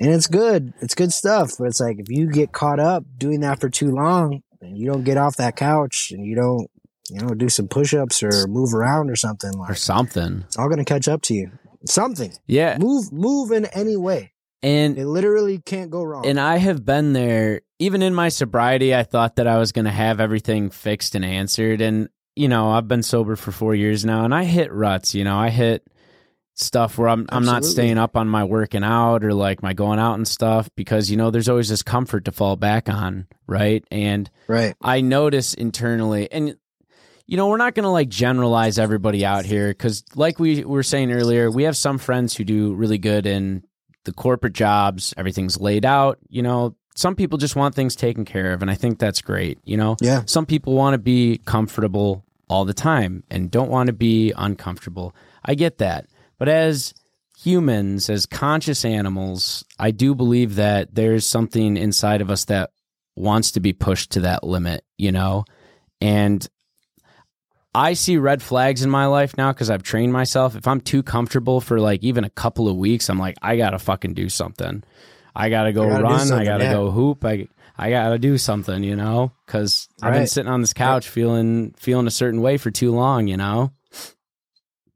[0.00, 0.72] and it's good.
[0.80, 1.52] It's good stuff.
[1.58, 4.86] But it's like if you get caught up doing that for too long, and you
[4.86, 6.68] don't get off that couch, and you don't,
[7.08, 10.84] you know, do some push-ups or move around or something, or something it's all gonna
[10.84, 11.50] catch up to you.
[11.86, 12.32] Something.
[12.46, 14.32] yeah Move, move in any way.
[14.62, 16.26] and It literally can't go wrong.
[16.26, 17.62] And I have been there.
[17.78, 21.24] Even in my sobriety, I thought that I was going to have everything fixed and
[21.24, 21.80] answered.
[21.80, 25.14] And, you know, I've been sober for four years now and I hit ruts.
[25.14, 25.86] You know, I hit
[26.60, 29.98] stuff where I'm, I'm not staying up on my working out or like my going
[29.98, 33.26] out and stuff because, you know, there's always this comfort to fall back on.
[33.46, 33.84] Right.
[33.90, 34.74] And right.
[34.80, 36.56] I notice internally, and
[37.26, 40.82] you know, we're not going to like generalize everybody out here because, like we were
[40.82, 43.62] saying earlier, we have some friends who do really good in
[44.04, 45.14] the corporate jobs.
[45.16, 46.18] Everything's laid out.
[46.28, 49.58] You know, some people just want things taken care of, and I think that's great.
[49.64, 50.22] You know, Yeah.
[50.26, 55.14] some people want to be comfortable all the time and don't want to be uncomfortable.
[55.44, 56.06] I get that.
[56.40, 56.94] But as
[57.38, 62.70] humans, as conscious animals, I do believe that there's something inside of us that
[63.14, 65.44] wants to be pushed to that limit, you know?
[66.00, 66.48] And
[67.74, 70.56] I see red flags in my life now because I've trained myself.
[70.56, 73.78] If I'm too comfortable for like even a couple of weeks, I'm like, I gotta
[73.78, 74.82] fucking do something.
[75.36, 76.32] I gotta go gotta run.
[76.32, 76.72] I gotta yeah.
[76.72, 77.22] go hoop.
[77.22, 81.74] I I gotta do something, you know, because I've been sitting on this couch feeling
[81.76, 83.72] feeling a certain way for too long, you know.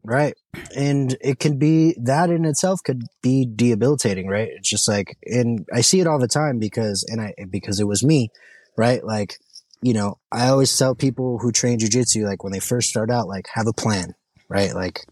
[0.05, 0.35] Right.
[0.77, 4.49] And it can be that in itself could be debilitating, right?
[4.53, 7.87] It's just like, and I see it all the time because, and I, because it
[7.87, 8.29] was me,
[8.77, 9.03] right?
[9.05, 9.37] Like,
[9.83, 13.29] you know, I always tell people who train jujitsu, like when they first start out,
[13.29, 14.15] like have a plan,
[14.49, 14.75] right?
[14.75, 15.07] Like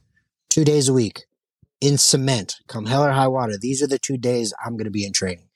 [0.51, 1.25] two days a week
[1.81, 3.55] in cement, come hell or high water.
[3.61, 5.49] These are the two days I'm going to be in training.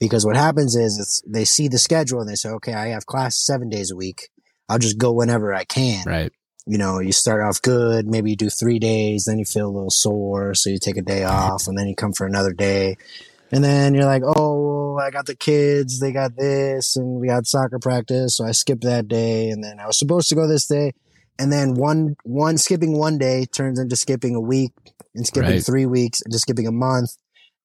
[0.00, 3.38] Because what happens is they see the schedule and they say, okay, I have class
[3.38, 4.28] seven days a week.
[4.68, 6.32] I'll just go whenever I can Right.
[6.66, 9.70] You know, you start off good, maybe you do three days, then you feel a
[9.70, 12.96] little sore, so you take a day off, and then you come for another day.
[13.52, 17.46] And then you're like, oh, I got the kids, they got this, and we got
[17.46, 20.66] soccer practice, so I skipped that day, and then I was supposed to go this
[20.66, 20.92] day.
[21.38, 24.72] And then one, one skipping one day turns into skipping a week,
[25.14, 25.64] and skipping Right.
[25.64, 27.10] three weeks, and just skipping a month.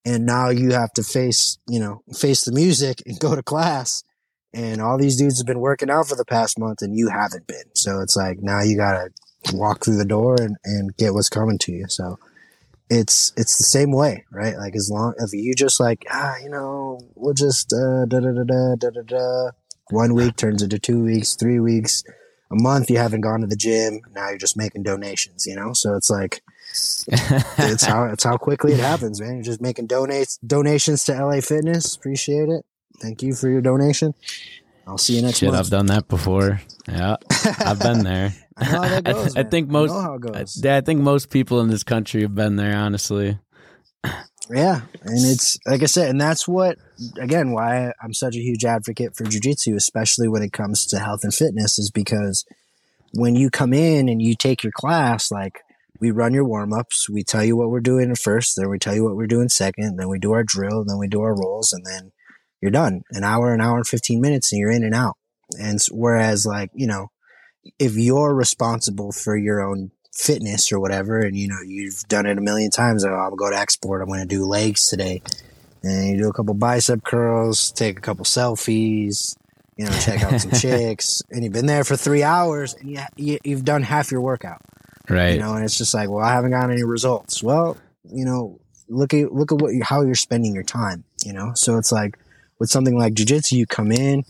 [0.05, 4.03] And now you have to face, you know, face the music and go to class
[4.53, 7.47] and all these dudes have been working out for the past month and you haven't
[7.47, 7.75] been.
[7.75, 9.09] So it's like now you gotta
[9.53, 11.85] walk through the door and, and get what's coming to you.
[11.87, 12.17] So
[12.89, 14.57] it's it's the same way, right?
[14.57, 18.31] Like as long if you just like, ah, you know, we'll just uh da da
[18.31, 19.51] da da da da da
[19.91, 22.03] one week turns into two weeks, three weeks,
[22.51, 25.73] a month you haven't gone to the gym, now you're just making donations, you know?
[25.73, 29.35] So it's like it's how it's how quickly it happens, man.
[29.35, 31.95] You're just making donates donations to LA Fitness.
[31.95, 32.65] Appreciate it.
[33.01, 34.13] Thank you for your donation.
[34.87, 35.59] I'll see you next Shit, month.
[35.59, 36.61] I've done that before.
[36.87, 37.17] Yeah,
[37.59, 38.33] I've been there.
[38.57, 39.51] I know how that I, goes, I man.
[39.51, 39.91] think I most.
[39.91, 40.65] know how it goes.
[40.65, 42.75] I, I think most people in this country have been there.
[42.75, 43.37] Honestly,
[44.49, 46.77] Yeah, and it's like I said, and that's what
[47.19, 51.23] again why I'm such a huge advocate for jujitsu, especially when it comes to health
[51.23, 52.45] and fitness, is because
[53.13, 55.59] when you come in and you take your class, like
[55.99, 58.95] we run your warm ups, we tell you what we're doing first, then we tell
[58.95, 61.71] you what we're doing second, then we do our drill, then we do our rolls,
[61.71, 62.11] and then
[62.61, 63.03] you're done.
[63.11, 65.17] An hour, an hour and fifteen minutes, and you're in and out.
[65.59, 67.11] And whereas, like you know,
[67.77, 72.37] if you're responsible for your own fitness or whatever, and you know you've done it
[72.37, 73.05] a million times.
[73.05, 74.01] Oh, I'll go to Xsport.
[74.01, 75.21] I'm going to do legs today,
[75.83, 79.35] and you do a couple bicep curls, take a couple selfies,
[79.77, 82.99] you know, check out some chicks, and you've been there for three hours, and you,
[83.15, 84.61] you you've done half your workout.
[85.09, 85.33] right?
[85.33, 87.41] You know, and it's just like, well, I haven't gotten any results.
[87.41, 91.05] Well, you know, look at look at what you, how you're spending your time.
[91.25, 92.17] You know, so it's like
[92.59, 94.23] with something like jujitsu, you come in,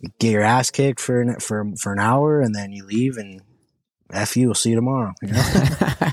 [0.00, 3.16] you get your ass kicked for an, for for an hour, and then you leave,
[3.16, 3.40] and
[4.12, 5.12] f you, we'll see you tomorrow.
[5.22, 5.42] You know,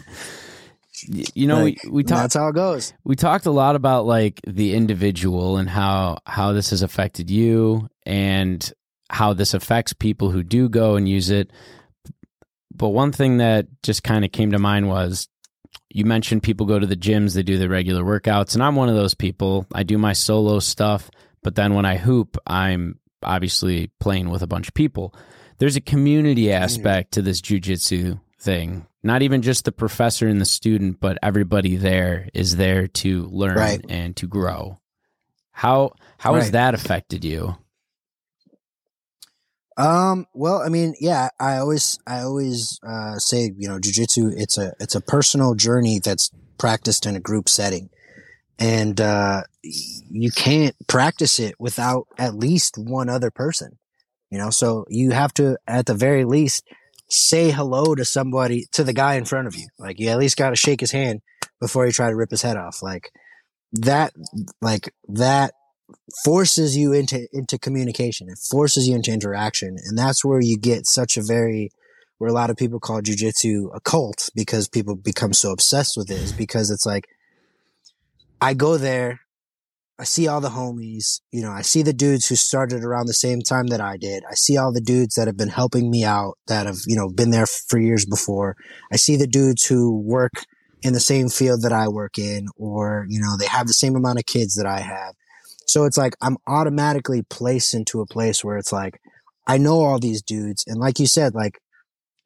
[1.07, 2.93] you know, Like, we we talked that's how it goes.
[3.03, 7.89] we talked a lot about like the individual and how how this has affected you
[8.05, 8.71] and
[9.09, 11.51] how this affects people who do go and use it.
[12.73, 15.27] But one thing that just kind of came to mind was
[15.89, 18.89] you mentioned people go to the gyms, they do their regular workouts, and I'm one
[18.89, 19.65] of those people.
[19.73, 21.09] I do my solo stuff,
[21.45, 25.13] but then when I hoop, I'm obviously playing with a bunch of people.
[25.59, 28.87] There's a community aspect to this jujitsu thing.
[29.03, 33.57] Not even just the professor and the student, but everybody there is there to learn
[33.57, 33.85] Right.
[33.89, 34.79] and to grow.
[35.51, 37.55] How how has that affected you?
[39.77, 44.57] Um, well, I mean, yeah, I always, I always, uh, say, you know, jujitsu, it's
[44.57, 47.89] a, it's a personal journey that's practiced in a group setting.
[48.57, 53.77] And, uh, you can't practice it without at least one other person,
[54.29, 56.63] you know, so you have to, at the very least,
[57.09, 59.67] say hello to somebody, to the guy in front of you.
[59.77, 61.21] Like you at least got to shake his hand
[61.59, 62.81] before you try to rip his head off.
[62.81, 63.11] Like
[63.73, 64.13] that,
[64.61, 65.53] like that
[66.23, 68.29] forces you into into communication.
[68.29, 71.69] It forces you into interaction, and that's where you get such a very
[72.17, 76.09] where a lot of people call jujitsu a cult because people become so obsessed with
[76.09, 76.21] it.
[76.21, 77.05] Is because it's like
[78.41, 79.19] I go there,
[79.97, 83.13] I see all the homies, you know, I see the dudes who started around the
[83.13, 84.23] same time that I did.
[84.29, 87.09] I see all the dudes that have been helping me out that have you know
[87.09, 88.55] been there for years before.
[88.91, 90.33] I see the dudes who work
[90.81, 93.95] in the same field that I work in, or you know, they have the same
[93.95, 95.15] amount of kids that I have.
[95.65, 98.99] So it's like I'm automatically placed into a place where it's like
[99.47, 101.59] I know all these dudes, and like you said, like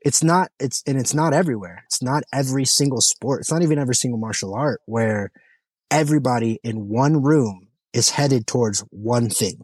[0.01, 1.83] it's not it's and it's not everywhere.
[1.85, 3.41] It's not every single sport.
[3.41, 5.31] It's not even every single martial art where
[5.91, 9.61] everybody in one room is headed towards one thing.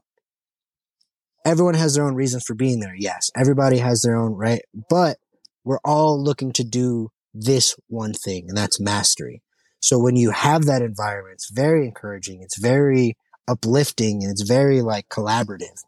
[1.46, 2.96] Everyone has their own reasons for being there.
[2.96, 5.18] Yes, everybody has their own right, but
[5.64, 9.42] we're all looking to do this one thing, and that's mastery.
[9.80, 12.42] So when you have that environment, it's very encouraging.
[12.42, 13.16] It's very
[13.48, 15.84] uplifting and it's very like collaborative.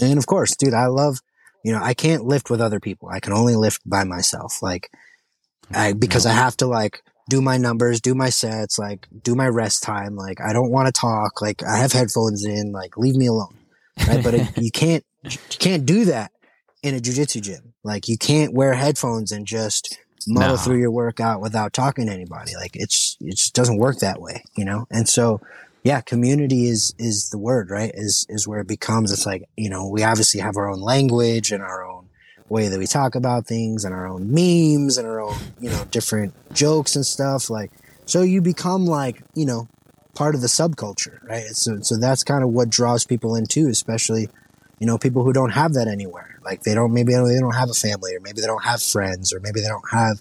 [0.00, 1.18] And of course, dude, I love,
[1.64, 3.08] you know, I can't lift with other people.
[3.08, 4.62] I can only lift by myself.
[4.62, 4.88] Like
[5.72, 5.98] I, mm-hmm.
[5.98, 9.82] because I have to like do my numbers, do my sets, like do my rest
[9.82, 10.16] time.
[10.16, 11.40] Like I don't want to talk.
[11.40, 13.56] Like I have headphones in, like leave me alone.
[14.06, 14.22] Right.
[14.22, 16.32] But it, you can't, you can't do that
[16.82, 17.74] in a jujitsu gym.
[17.84, 20.62] Like you can't wear headphones and just muddle no.
[20.62, 22.54] through your workout without talking to anybody.
[22.56, 24.86] Like it's, it just doesn't work that way, you know?
[24.90, 25.40] And so
[25.84, 27.90] yeah, community is is the word, right?
[27.94, 29.10] Is is where it becomes.
[29.10, 32.08] It's like you know, we obviously have our own language and our own
[32.52, 35.84] way that we talk about things and our own memes and our own you know
[35.90, 37.50] different jokes and stuff.
[37.50, 37.72] Like
[38.04, 39.68] so, you become like you know
[40.14, 41.46] part of the subculture, right?
[41.46, 44.28] So so that's kind of what draws people in too, especially
[44.78, 46.38] you know people who don't have that anywhere.
[46.44, 49.32] Like they don't maybe they don't have a family or maybe they don't have friends
[49.32, 50.20] or maybe they don't have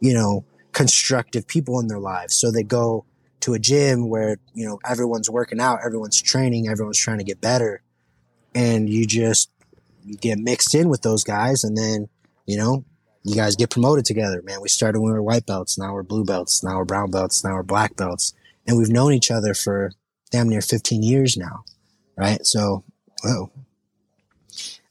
[0.00, 3.04] you know constructive people in their lives, so they go
[3.42, 7.40] to a gym where, you know, everyone's working out, everyone's training, everyone's trying to get
[7.40, 7.82] better.
[8.54, 9.50] And you just
[10.04, 12.08] you get mixed in with those guys and then,
[12.46, 12.84] you know,
[13.24, 14.60] you guys get promoted together, man.
[14.60, 17.44] We started when we were white belts, now we're blue belts, now we're brown belts,
[17.44, 18.34] now we're black belts.
[18.66, 19.92] And we've known each other for
[20.30, 21.64] damn near 15 years now.
[22.16, 22.44] Right.
[22.44, 22.84] So,
[23.22, 23.50] whoa.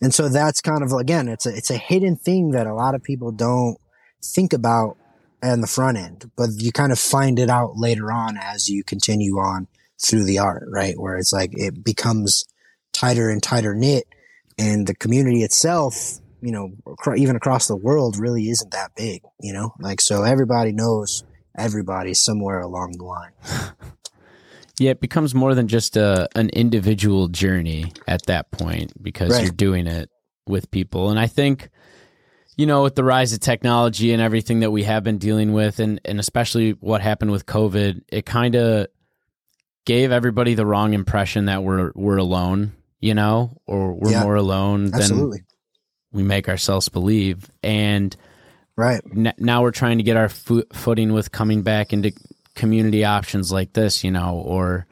[0.02, 2.96] And so that's kind of, again, it's a, it's a hidden thing that a lot
[2.96, 3.78] of people don't
[4.24, 4.98] think about
[5.44, 8.84] and the front end, but you kind of find it out later on as you
[8.84, 9.68] continue on
[10.00, 11.00] through the art, right?
[11.00, 12.46] Where it's like it becomes
[12.94, 14.06] tighter and tighter knit
[14.58, 16.72] and the community itself, you know,
[17.16, 19.74] even across the world really isn't that big, you know?
[19.80, 21.24] Like, so everybody knows
[21.58, 23.32] everybody somewhere along the line.
[24.80, 29.44] Yeah, it becomes more than just a an individual journey at that point because right.
[29.44, 30.10] you're doing it
[30.48, 31.12] with people.
[31.12, 31.70] And I think
[32.58, 35.80] you know, with the rise of technology and everything that we have been dealing with,
[35.80, 38.88] and, and especially what happened with COVID, it kind of
[39.86, 44.36] gave everybody the wrong impression that we're we're alone, you know, or we're yeah, more
[44.36, 45.40] alone absolutely.
[45.40, 45.46] than
[46.14, 47.50] we make ourselves believe.
[47.64, 48.16] And
[48.76, 52.14] right n- now we're trying to get our fo- footing with coming back into
[52.56, 54.86] community options like this, you know, or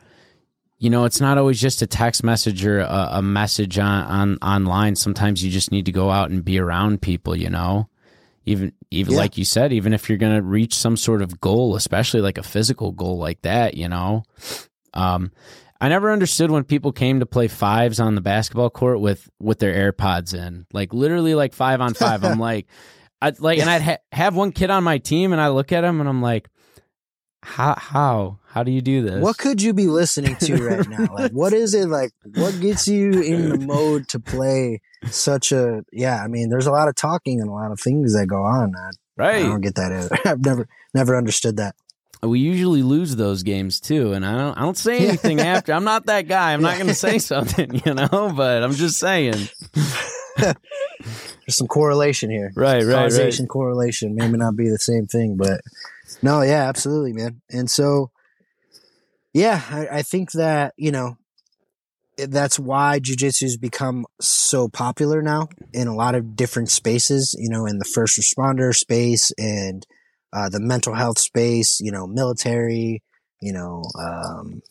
[0.80, 4.38] you know, it's not always just a text message or a, a message on, on
[4.38, 4.95] online.
[4.95, 7.89] Sometimes you just need to go out and be around people, you know,
[8.45, 9.20] even, even yeah.
[9.20, 12.38] like you said, even if you're going to reach some sort of goal, especially like
[12.38, 14.24] a physical goal like that, you know,
[14.93, 15.34] um,
[15.82, 19.59] I never understood when people came to play fives on the basketball court with with
[19.59, 22.23] their AirPods in, like literally like five on five.
[22.23, 22.67] I'm like,
[23.21, 25.84] I like, and I'd ha- have one kid on my team, and I look at
[25.84, 26.49] him and I'm like,
[27.41, 29.21] how how how do you do this?
[29.21, 31.07] What could you be listening to right now?
[31.13, 32.11] Like, what is it like?
[32.36, 35.84] What gets you in the mode to play such a?
[35.93, 38.43] Yeah, I mean, there's a lot of talking and a lot of things that go
[38.43, 38.73] on.
[38.75, 40.17] I, right, I don't get that either.
[40.25, 41.75] I've never never understood that.
[42.22, 45.74] We usually lose those games too, and I don't I don't say anything after.
[45.74, 46.53] I'm not that guy.
[46.53, 48.34] I'm not going to say something, you know.
[48.36, 49.49] But I'm just saying.
[50.38, 52.51] There's some correlation here.
[52.55, 53.49] Right, right, Causation, right.
[53.49, 54.15] correlation.
[54.15, 55.61] Maybe not be the same thing, but
[56.22, 57.41] no, yeah, absolutely, man.
[57.49, 58.11] And so,
[59.34, 61.17] yeah, I, I think that, you know,
[62.17, 67.49] that's why jujitsu has become so popular now in a lot of different spaces, you
[67.49, 69.86] know, in the first responder space and
[70.34, 73.01] uh, the mental health space, you know, military,
[73.41, 74.61] you know, um,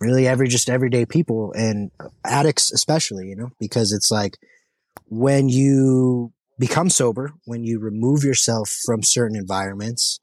[0.00, 1.90] really every, just everyday people and
[2.24, 4.36] addicts, especially, you know, because it's like
[5.06, 10.20] when you become sober, when you remove yourself from certain environments,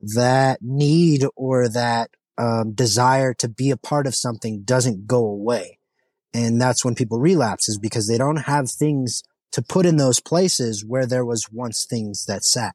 [0.00, 5.78] that need or that um, desire to be a part of something doesn't go away.
[6.32, 9.22] And that's when people relapse is because they don't have things
[9.52, 12.74] to put in those places where there was once things that sat.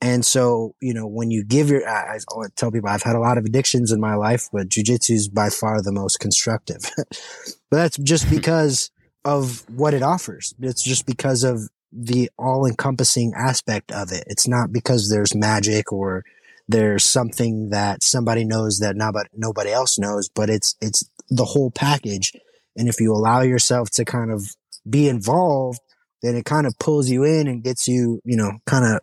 [0.00, 3.20] And so, you know, when you give your, I, I tell people I've had a
[3.20, 6.82] lot of addictions in my life, but jujitsu is by far the most constructive.
[6.96, 8.90] but that's just because
[9.24, 10.54] of what it offers.
[10.60, 14.24] It's just because of the all encompassing aspect of it.
[14.26, 16.22] It's not because there's magic or
[16.68, 21.70] there's something that somebody knows that nobody, nobody else knows, but it's, it's the whole
[21.70, 22.32] package.
[22.76, 24.46] And if you allow yourself to kind of
[24.88, 25.80] be involved,
[26.22, 29.00] then it kind of pulls you in and gets you, you know, kind of,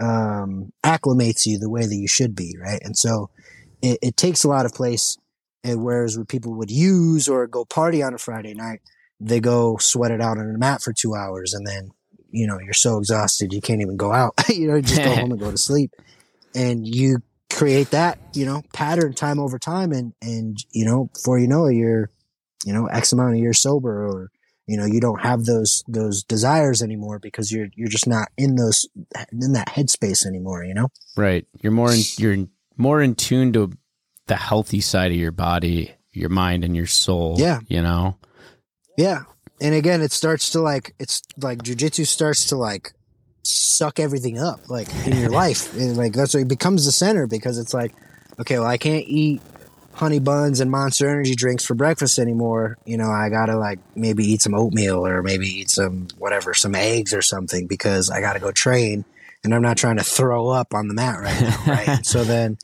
[0.00, 2.56] um, acclimates you the way that you should be.
[2.60, 2.80] Right.
[2.82, 3.30] And so
[3.82, 5.16] it, it takes a lot of place.
[5.64, 8.80] And whereas what people would use or go party on a Friday night,
[9.18, 11.90] they go sweat it out on a mat for two hours and then
[12.30, 14.34] you know, you're so exhausted you can't even go out.
[14.48, 15.92] you know, just go home and go to sleep.
[16.54, 21.38] And you create that, you know, pattern time over time and and you know, before
[21.38, 22.10] you know it, you're,
[22.64, 24.30] you know, X amount of years sober or
[24.66, 28.56] you know you don't have those those desires anymore because you're you're just not in
[28.56, 28.86] those
[29.32, 30.88] in that headspace anymore you know?
[31.16, 31.46] Right.
[31.62, 32.46] You're more in you're
[32.76, 33.70] more in tune to
[34.26, 37.60] the healthy side of your body your mind and your soul Yeah.
[37.68, 38.16] you know?
[38.98, 39.22] Yeah.
[39.60, 42.92] And again it starts to like it's like jujitsu starts to like
[43.44, 45.72] suck everything up like in your life.
[45.76, 47.94] And like that's what it becomes the center because it's like
[48.38, 49.40] okay well i can't eat
[49.96, 54.24] honey buns and monster energy drinks for breakfast anymore you know i gotta like maybe
[54.24, 58.38] eat some oatmeal or maybe eat some whatever some eggs or something because i gotta
[58.38, 59.04] go train
[59.42, 62.04] and i'm not trying to throw up on the mat right now right?
[62.04, 62.58] So then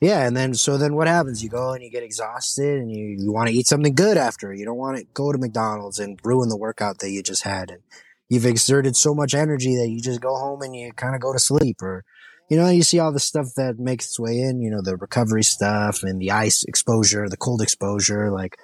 [0.00, 1.42] yeah and then so then what happens?
[1.42, 4.54] You go and you get exhausted and you, you want to eat something good after.
[4.54, 7.70] You don't want to go to mcdonald's and ruin the workout that you just had
[7.70, 7.82] and
[8.28, 11.32] you've exerted so much energy that you just go home and you kind of go
[11.32, 12.04] to sleep or
[12.48, 14.96] you know you see all the stuff that makes its way in you know the
[14.96, 18.58] recovery stuff and the ice exposure the cold exposure like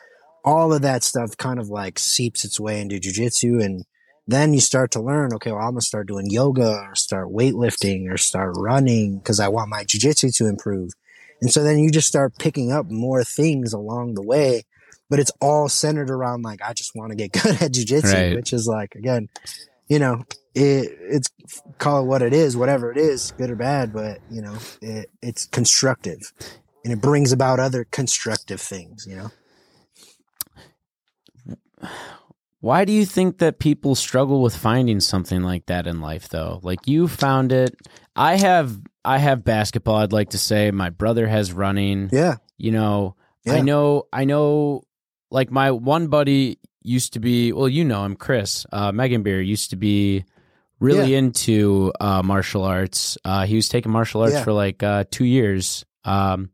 [0.44, 3.84] all of that stuff kind of like seeps its way into jujitsu and
[4.26, 8.10] then you start to learn okay well i'm gonna start doing yoga or start weightlifting
[8.10, 10.90] or start running because i want my jujitsu to improve
[11.40, 14.62] and so then you just start picking up more things along the way
[15.10, 18.34] but it's all centered around like i just want to get good at jujitsu Right.
[18.34, 19.28] which is like again
[19.88, 20.22] you know
[20.54, 21.28] it, it's
[21.78, 25.10] call it what it is whatever it is good or bad but you know it,
[25.22, 26.32] it's constructive
[26.84, 29.30] and it brings about other constructive things you know
[32.64, 36.60] Why do you think that people struggle with finding something like that in life though?
[36.62, 37.76] Like you found it.
[38.16, 40.70] I have I have basketball, I'd like to say.
[40.70, 42.08] My brother has running.
[42.10, 43.16] yeah You know,
[43.46, 44.84] I know I know
[45.30, 48.64] like my one buddy used to be well, you know him, Chris.
[48.70, 50.24] Uh Megan Beer used to be
[50.80, 53.18] really into uh martial arts.
[53.24, 54.44] Uh he was taking martial arts Yeah.
[54.44, 55.84] for like uh 2 years.
[56.04, 56.50] Um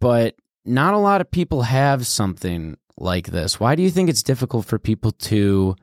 [0.00, 3.60] but not a lot of people have something like this.
[3.60, 5.76] Why do you think it's difficult for people to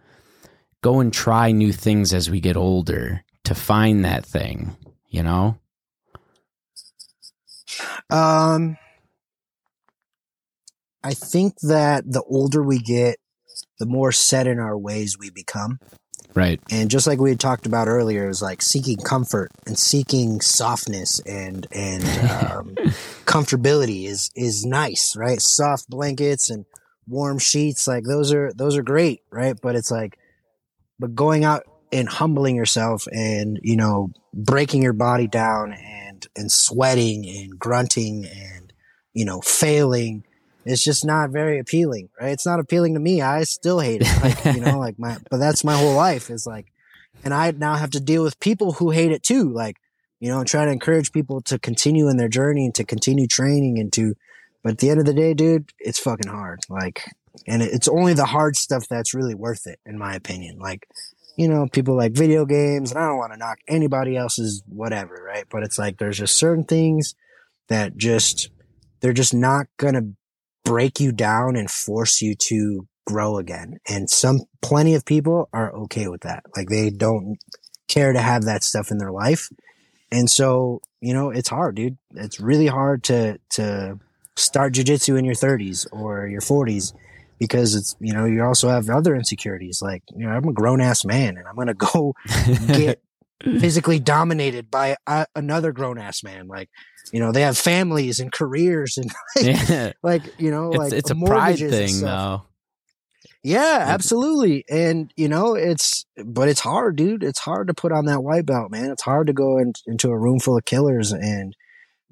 [0.82, 4.76] go and try new things as we get older to find that thing,
[5.10, 5.58] you know?
[8.10, 8.78] Um,
[11.08, 13.16] I think that the older we get,
[13.80, 15.80] the more set in our ways we become.
[16.34, 16.60] Right.
[16.70, 20.42] And just like we had talked about earlier, it was like seeking comfort and seeking
[20.42, 22.76] softness and and um,
[23.26, 25.40] comfortability is is nice, right?
[25.42, 26.66] Soft blankets and
[27.08, 29.56] warm sheets, like those are those are great, right?
[29.62, 30.20] But it's like,
[31.00, 36.52] but going out and humbling yourself and you know breaking your body down and and
[36.52, 38.74] sweating and grunting and
[39.14, 40.26] you know failing
[40.68, 44.24] it's just not very appealing right it's not appealing to me i still hate it
[44.24, 46.68] like you know like my but that's my whole life is like
[47.24, 49.78] and i now have to deal with people who hate it too like
[50.20, 53.28] you know and try to encourage people to continue in their journey and to continue
[53.28, 54.16] training and to
[54.64, 57.04] but at the end of the day dude it's fucking hard like
[57.46, 60.88] and it's only the hard stuff that's really worth it in my opinion like
[61.38, 65.24] you know, people like video games, and I don't want to knock anybody else's whatever,
[65.24, 65.46] right?
[65.50, 67.14] But it's like there's just certain things
[67.68, 68.50] that just
[69.00, 70.14] they're just not gonna
[70.68, 73.80] break you down and force you to grow again.
[73.88, 76.44] And some plenty of people are okay with that.
[76.56, 77.38] Like they don't
[77.88, 79.50] care to have that stuff in their life.
[80.12, 81.98] And so, you know, it's hard, dude.
[82.16, 84.00] It's really hard to to
[84.36, 86.94] start jujitsu in your 30s or your 40s
[87.40, 91.04] because it's you know you also have other insecurities like you know i'm a grown-ass
[91.06, 92.14] man and i'm gonna go
[92.68, 93.02] get
[93.42, 96.70] physically dominated by a, another grown-ass man like
[97.12, 99.92] you know they have families and careers and like, yeah.
[100.04, 102.44] like you know It's, like it's a pride thing, though.
[103.44, 104.66] yeah absolutely.
[104.70, 107.24] And you know it's but it's hard dude.
[107.24, 108.92] It's hard to put on that white belt man.
[108.92, 111.56] It's hard to go in, into a room full of killers and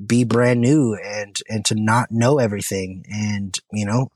[0.05, 3.03] be brand new and and to not know everything.
[3.09, 4.09] And you know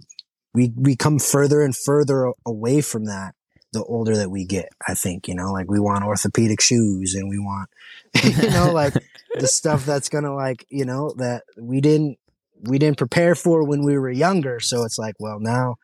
[0.54, 3.36] we we come further and further away from that
[3.72, 7.30] the older that we get i think you know like we want orthopedic shoes and
[7.30, 7.70] we want
[8.24, 8.94] you know like
[9.36, 12.18] the stuff that's gonna like you know that we didn't
[12.64, 14.60] we didn't prepare for when we were younger.
[14.60, 15.76] So it's like well now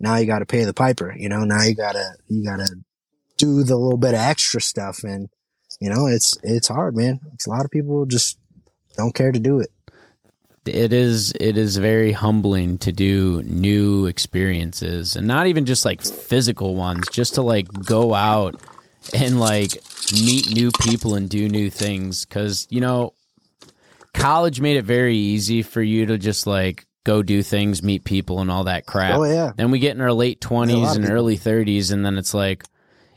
[0.00, 2.68] now you got to pay the piper you know now you gotta you gotta
[3.36, 5.04] do the little bit of extra stuff.
[5.04, 5.28] And
[5.80, 7.20] you know it's it's hard man.
[7.34, 8.38] It's a lot of people just
[8.96, 9.70] don't care to do it
[10.68, 16.02] it is it is very humbling to do new experiences and not even just like
[16.02, 18.60] physical ones just to like go out
[19.14, 19.70] and like
[20.12, 22.24] meet new people and do new things.
[22.24, 23.14] Cuz you know
[24.14, 28.40] college made it very easy for you to just like go do things meet people
[28.40, 29.18] and all that crap.
[29.18, 29.52] Oh yeah.
[29.56, 32.04] Then we get in our late Yeah, a lot 20s of and early 30s and
[32.04, 32.64] then it's like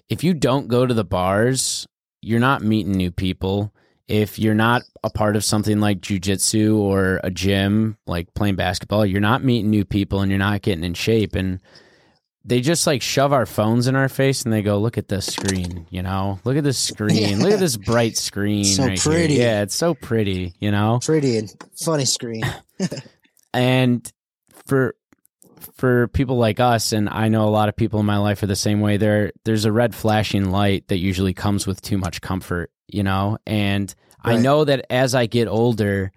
[0.09, 1.87] if you don't go to the bars
[2.21, 3.73] you're not meeting new people
[4.09, 9.05] if you're not a part of something like jujitsu or a gym like playing basketball
[9.05, 11.61] you're not meeting new people and you're not getting in shape and
[12.45, 15.25] they just like shove our phones in our face and they go, "Look at this
[15.25, 16.39] screen, you know.
[16.43, 17.37] Look at this screen.
[17.37, 17.43] Yeah.
[17.43, 18.65] Look at this bright screen.
[18.65, 19.35] So right pretty.
[19.35, 19.45] Here.
[19.45, 20.99] Yeah, it's so pretty, you know.
[21.03, 21.51] Pretty and
[21.83, 22.43] funny screen.
[23.53, 24.11] and
[24.65, 24.95] for
[25.73, 28.47] for people like us, and I know a lot of people in my life are
[28.47, 28.97] the same way.
[28.97, 33.37] There, there's a red flashing light that usually comes with too much comfort, you know.
[33.45, 33.93] And
[34.25, 34.37] right.
[34.37, 36.11] I know that as I get older,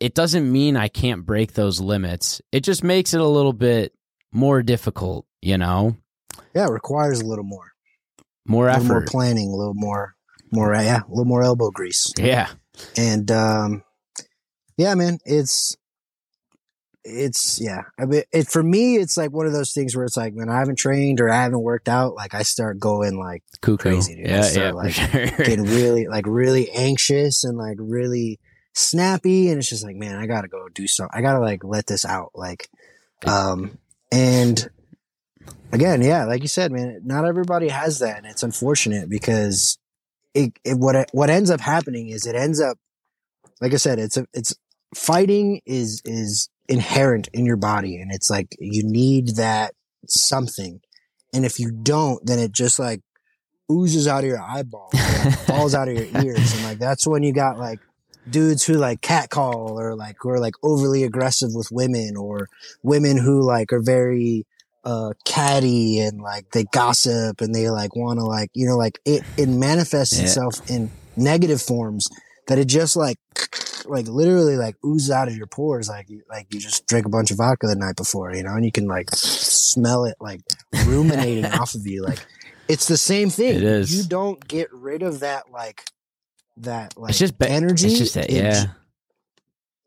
[0.00, 2.40] it doesn't mean I can't break those limits.
[2.50, 3.94] It just makes it a little bit
[4.32, 5.96] more difficult, you know.
[6.54, 7.72] Yeah, it requires a little more,
[8.46, 10.14] more effort, more planning, a little more,
[10.50, 12.12] more yeah, a little more elbow grease.
[12.18, 12.48] Yeah,
[12.96, 13.84] and um,
[14.76, 15.76] yeah, man, it's
[17.04, 17.82] it's yeah.
[17.98, 20.48] I mean, it for me, it's like one of those things where it's like when
[20.48, 23.76] I haven't trained or I haven't worked out, like I start going like Cuckoo.
[23.76, 24.16] crazy.
[24.16, 24.26] Dude.
[24.26, 25.26] Yeah, yeah, like sure.
[25.38, 28.38] getting really like really anxious and like really
[28.74, 31.16] snappy, and it's just like, man, I gotta go do something.
[31.16, 32.68] I gotta like let this out, like,
[33.26, 33.78] um,
[34.10, 34.70] and
[35.72, 39.78] again, yeah, like you said, man, not everybody has that, and it's unfortunate because
[40.34, 42.78] it, it what what ends up happening is it ends up,
[43.60, 44.54] like I said, it's a it's
[44.94, 49.74] fighting is is inherent in your body and it's like you need that
[50.06, 50.80] something
[51.34, 53.00] and if you don't then it just like
[53.70, 57.22] oozes out of your eyeballs like falls out of your ears and like that's when
[57.22, 57.80] you got like
[58.30, 62.48] dudes who like catcall or like who are like overly aggressive with women or
[62.82, 64.46] women who like are very
[64.84, 68.98] uh catty and like they gossip and they like want to like you know like
[69.04, 70.24] it it manifests yeah.
[70.24, 72.08] itself in negative forms
[72.48, 73.18] that it just like
[73.86, 77.30] like literally like oozes out of your pores like like you just drink a bunch
[77.30, 80.40] of vodka the night before you know and you can like smell it like
[80.86, 82.24] ruminating off of you like
[82.68, 83.56] it's the same thing.
[83.56, 83.94] It is.
[83.94, 85.84] You don't get rid of that like
[86.58, 87.88] that like it's just ba- energy.
[87.88, 88.64] it's just that yeah.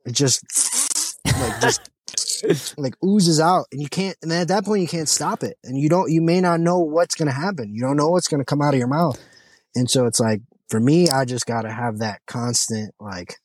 [0.06, 0.44] it just
[1.26, 5.44] like just like oozes out and you can't and at that point you can't stop
[5.44, 7.74] it and you don't you may not know what's going to happen.
[7.74, 9.20] You don't know what's going to come out of your mouth.
[9.76, 13.36] And so it's like for me i just got to have that constant like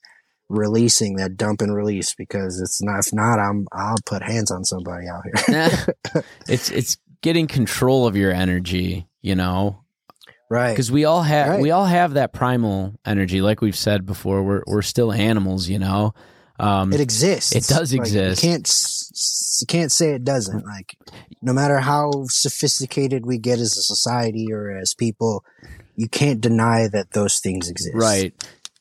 [0.50, 4.64] releasing that dump and release because it's not if not I'm I'll put hands on
[4.64, 6.24] somebody out here.
[6.48, 9.84] it's it's getting control of your energy, you know.
[10.50, 10.70] Right.
[10.70, 11.62] Because we all have right.
[11.62, 14.42] we all have that primal energy like we've said before.
[14.42, 16.12] We're we're still animals, you know.
[16.58, 17.54] Um, it exists.
[17.54, 18.42] It does like, exist.
[18.42, 20.66] You can't you can't say it doesn't.
[20.66, 20.96] Like
[21.40, 25.44] no matter how sophisticated we get as a society or as people,
[26.01, 27.94] you can't deny that those things exist.
[27.94, 28.34] Right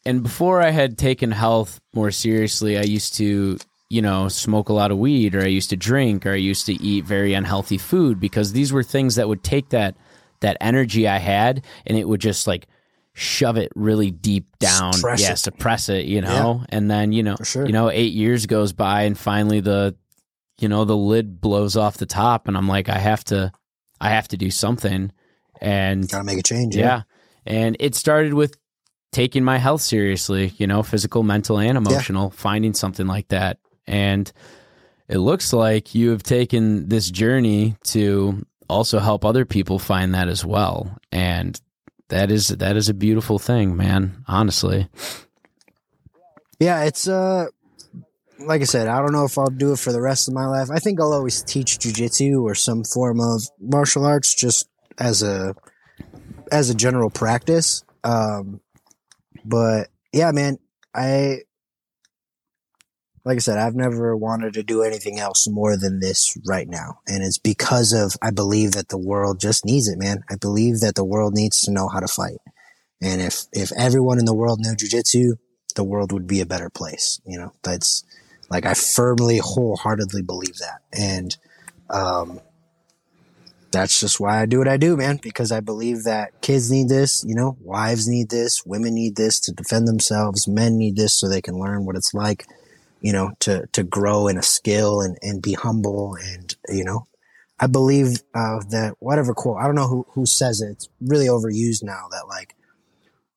[0.05, 3.57] and before I had taken health more seriously, I used to,
[3.89, 6.65] you know, smoke a lot of weed or I used to drink or I used
[6.67, 9.95] to eat very unhealthy food because these were things that would take that
[10.41, 12.67] that energy I had and it would just like
[13.13, 14.93] shove it really deep down.
[14.93, 15.37] Suppress yeah, it.
[15.37, 16.61] suppress it, you know.
[16.61, 16.77] Yeah.
[16.77, 17.65] And then, you know, sure.
[17.65, 19.95] you know, 8 years goes by and finally the
[20.59, 23.51] you know, the lid blows off the top and I'm like I have to
[23.99, 25.11] I have to do something
[25.61, 26.75] and got to make a change.
[26.75, 26.83] Yeah.
[26.83, 27.01] yeah.
[27.45, 28.55] And it started with
[29.11, 32.39] taking my health seriously, you know, physical, mental, and emotional, yeah.
[32.39, 33.57] finding something like that.
[33.87, 34.31] And
[35.07, 40.27] it looks like you have taken this journey to also help other people find that
[40.27, 40.97] as well.
[41.11, 41.59] And
[42.09, 44.87] that is that is a beautiful thing, man, honestly.
[46.59, 47.47] Yeah, it's uh
[48.39, 50.45] like I said, I don't know if I'll do it for the rest of my
[50.45, 50.69] life.
[50.71, 55.55] I think I'll always teach jujitsu or some form of martial arts just as a
[56.51, 57.83] as a general practice.
[58.03, 58.61] Um,
[59.45, 60.57] but yeah, man,
[60.93, 61.39] I
[63.25, 66.99] like I said, I've never wanted to do anything else more than this right now.
[67.07, 70.23] And it's because of I believe that the world just needs it, man.
[70.29, 72.39] I believe that the world needs to know how to fight.
[73.01, 75.33] And if if everyone in the world knew jujitsu,
[75.75, 77.21] the world would be a better place.
[77.25, 78.03] You know, that's
[78.49, 80.81] like I firmly, wholeheartedly believe that.
[80.91, 81.37] And
[81.89, 82.39] um
[83.71, 86.89] that's just why I do what I do, man, because I believe that kids need
[86.89, 91.13] this, you know, wives need this, women need this to defend themselves, men need this
[91.13, 92.45] so they can learn what it's like,
[93.01, 96.15] you know, to, to grow in a skill and, and be humble.
[96.15, 97.07] And, you know,
[97.59, 100.71] I believe, uh, that whatever quote, I don't know who, who says it.
[100.71, 102.55] It's really overused now that like,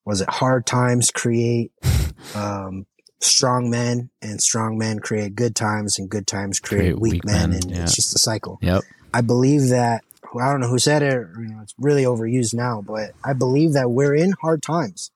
[0.05, 1.73] was it hard times create,
[2.35, 2.87] um,
[3.21, 7.25] strong men and strong men create good times and good times create, create weak, weak,
[7.25, 7.83] men, men and yeah.
[7.83, 8.59] it's just a cycle.
[8.63, 8.83] Yep.
[9.15, 10.03] I believe that
[10.41, 11.27] I don't know who said it.
[11.39, 15.11] You know, it's really overused now, but I believe that we're in hard times,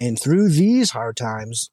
[0.00, 1.70] and through these hard times,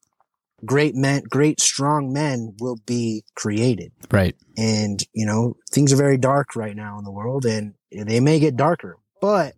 [0.64, 3.92] great men, great strong men will be created.
[4.10, 4.36] Right.
[4.56, 8.40] And you know, things are very dark right now in the world, and they may
[8.40, 9.54] get darker, but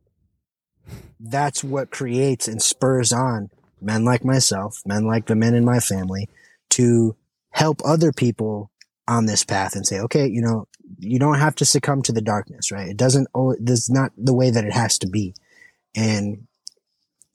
[1.21, 3.51] that's what creates and spurs on
[3.81, 6.29] men like myself, men like the men in my family,
[6.71, 7.17] to
[7.51, 8.71] help other people
[9.07, 10.67] on this path and say, okay, you know,
[10.99, 12.89] you don't have to succumb to the darkness, right?
[12.89, 15.35] It doesn't, oh, this is not the way that it has to be.
[15.97, 16.47] And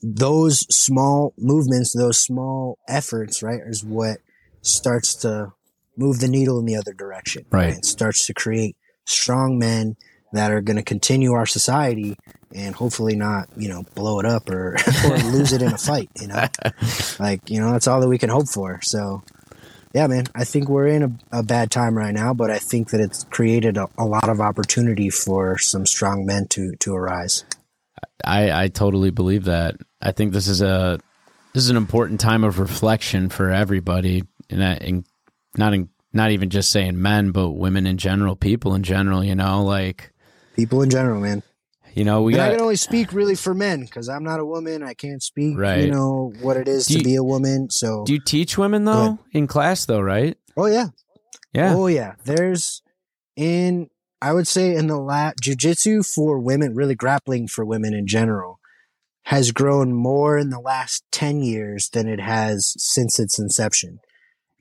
[0.01, 4.19] those small movements, those small efforts, right, is what
[4.61, 5.53] starts to
[5.97, 7.45] move the needle in the other direction.
[7.51, 7.77] Right.
[7.77, 9.97] It starts to create strong men
[10.31, 12.15] that are going to continue our society
[12.53, 16.09] and hopefully not, you know, blow it up or, or lose it in a fight,
[16.19, 16.47] you know?
[17.19, 18.79] like, you know, that's all that we can hope for.
[18.83, 19.23] So,
[19.93, 22.91] yeah, man, I think we're in a, a bad time right now, but I think
[22.91, 27.43] that it's created a, a lot of opportunity for some strong men to, to arise.
[28.23, 29.75] I, I totally believe that.
[30.01, 30.99] I think this is a
[31.53, 35.05] this is an important time of reflection for everybody, and, and
[35.57, 39.23] not in, not even just saying men, but women in general, people in general.
[39.23, 40.13] You know, like
[40.55, 41.43] people in general, man.
[41.95, 44.39] You know, we and got, I can only speak really for men because I'm not
[44.39, 44.83] a woman.
[44.83, 45.83] I can't speak, Right.
[45.85, 47.69] you know, what it is Do to you- be a woman.
[47.69, 50.01] So, Do you teach women though in class though?
[50.01, 50.37] Right?
[50.55, 50.87] oh yeah,
[51.53, 51.73] Yeah.
[51.75, 52.81] Oh yeah, there's
[53.35, 53.89] in
[54.21, 58.59] I would say in the lab jujitsu for women, really grappling for women in general,
[59.23, 63.99] has grown more in the last ten years than it has since its inception,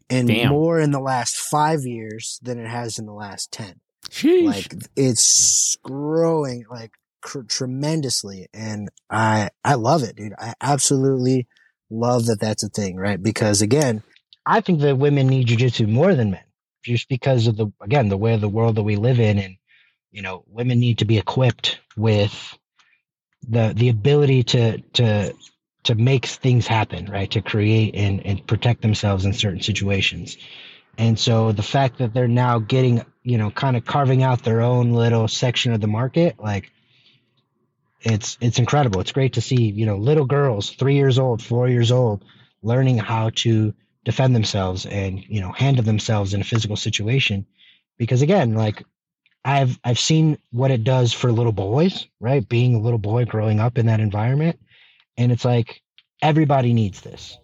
[0.09, 0.51] and Damn.
[0.51, 3.81] more in the last five years than it has in the last ten.
[4.11, 4.47] Sheesh.
[4.47, 10.35] Like it's growing like cr- tremendously, and I I love it, dude.
[10.39, 11.47] I absolutely
[11.91, 13.23] love that that's a thing, right?
[13.23, 14.03] Because again,
[14.47, 16.45] I think that women need jujitsu more than men,
[16.85, 19.57] just because of the again the way of the world that we live in, and
[20.11, 22.59] you know, women need to be equipped with
[23.49, 25.35] the the ability to to
[25.85, 27.31] to make things happen, right?
[27.31, 30.37] To create and and protect themselves in certain situations.
[30.99, 34.61] And so the fact that they're now getting, you know, kind of carving out their
[34.61, 36.73] own little section of the market, like
[38.01, 39.01] it's it's incredible.
[39.01, 42.25] It's great to see, you know, little girls, three years old, four years old,
[42.63, 43.75] learning how to
[44.05, 47.47] defend themselves and, you know, handle themselves in a physical situation.
[47.97, 48.85] Because again, like
[49.45, 52.49] I've I've seen what it does for little boys, right?
[52.49, 54.61] Being a little boy growing up in that environment.
[55.17, 55.83] And it's like
[56.23, 57.39] everybody needs this.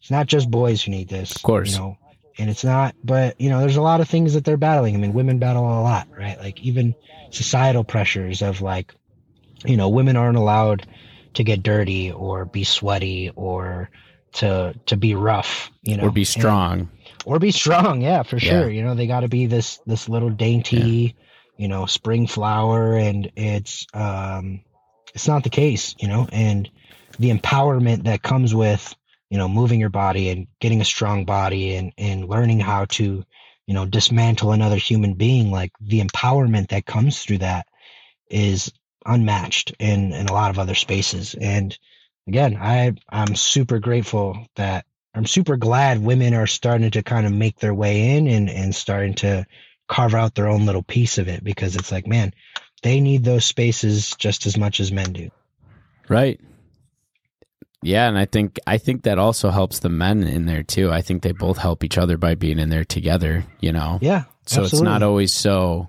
[0.00, 1.36] It's not just boys who need this.
[1.36, 1.72] Of course.
[1.72, 1.98] You know,
[2.38, 4.98] and it's not but you know there's a lot of things that they're battling i
[4.98, 6.94] mean women battle a lot right like even
[7.30, 8.94] societal pressures of like
[9.64, 10.86] you know women aren't allowed
[11.34, 13.90] to get dirty or be sweaty or
[14.32, 16.88] to to be rough you know or be And- strong.
[17.24, 18.50] or be strong yeah for Yeah.
[18.62, 21.16] sure you know they got to be this this little dainty
[21.56, 24.60] you know spring flower and it's um
[25.14, 26.68] it's not the case you know and
[27.18, 28.94] the empowerment that comes with
[29.30, 33.24] you know moving your body and getting a strong body and and learning how to
[33.66, 37.66] you know dismantle another human being like the empowerment that comes through that
[38.30, 38.72] is
[39.08, 41.78] unmatched in in a lot of other spaces and
[42.26, 44.84] again i i'm super grateful that
[45.14, 48.74] i'm super glad women are starting to kind of make their way in and and
[48.74, 49.46] starting to
[49.88, 52.32] carve out their own little piece of it because it's like man
[52.82, 55.30] they need those spaces just as much as men do
[56.08, 56.40] Right.
[57.82, 60.90] Yeah, and I think I think that also helps the men in there too.
[60.90, 63.98] I think they both help each other by being in there together, you know.
[64.00, 65.88] yeah so it's not always so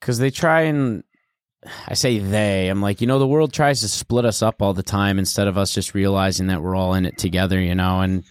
[0.00, 1.04] cuz they try and
[1.88, 4.74] I say they, I'm like, you know, the world tries to split us up all
[4.74, 8.00] the time instead of us just realizing that we're all in it together, you know,
[8.00, 8.24] and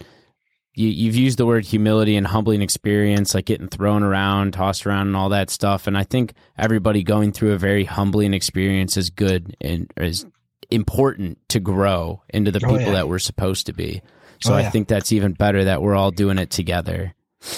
[0.74, 5.06] you, you've used the word humility and humbling experience, like getting thrown around, tossed around,
[5.08, 5.86] and all that stuff.
[5.86, 10.26] And I think everybody going through a very humbling experience is good and is
[10.70, 12.92] important to grow into the Oh, people yeah.
[12.92, 14.02] that we're supposed to be.
[14.40, 14.70] So Oh, I yeah.
[14.70, 17.14] think that's even better that we're all doing it together.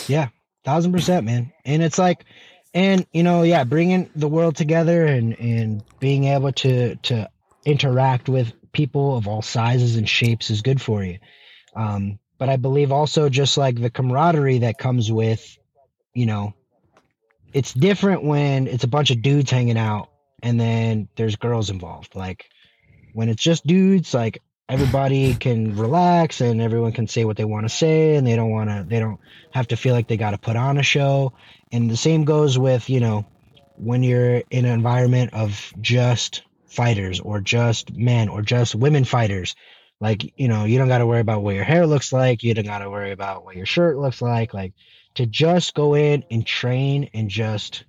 [0.07, 0.29] Yeah,
[0.65, 1.53] thousand percent, man.
[1.65, 2.25] And it's like,
[2.79, 7.29] and you know, yeah, bringing the world together and and being able to to
[7.65, 11.19] interact with people of all sizes and shapes is good for you.
[11.75, 15.59] Um, but I believe also just like the camaraderie that comes with,
[16.15, 16.55] you know,
[17.53, 20.11] it's different when it's a bunch of dudes hanging out
[20.41, 22.15] and then there's girls involved.
[22.15, 22.49] Like
[23.13, 27.65] when it's just dudes, like everybody can relax and everyone can say what they want
[27.65, 29.19] to say and they don't want to they don't
[29.51, 31.33] have to feel like they got to put on a show.
[31.73, 33.27] And the same goes with you know
[33.77, 39.55] when you're in an environment of just fighters or just men or just women fighters.
[40.01, 42.43] Like you know you don't got to worry about what your hair looks like.
[42.43, 44.53] You don't got to worry about what your shirt looks like.
[44.53, 44.75] Like
[45.15, 47.85] to just go in and train and just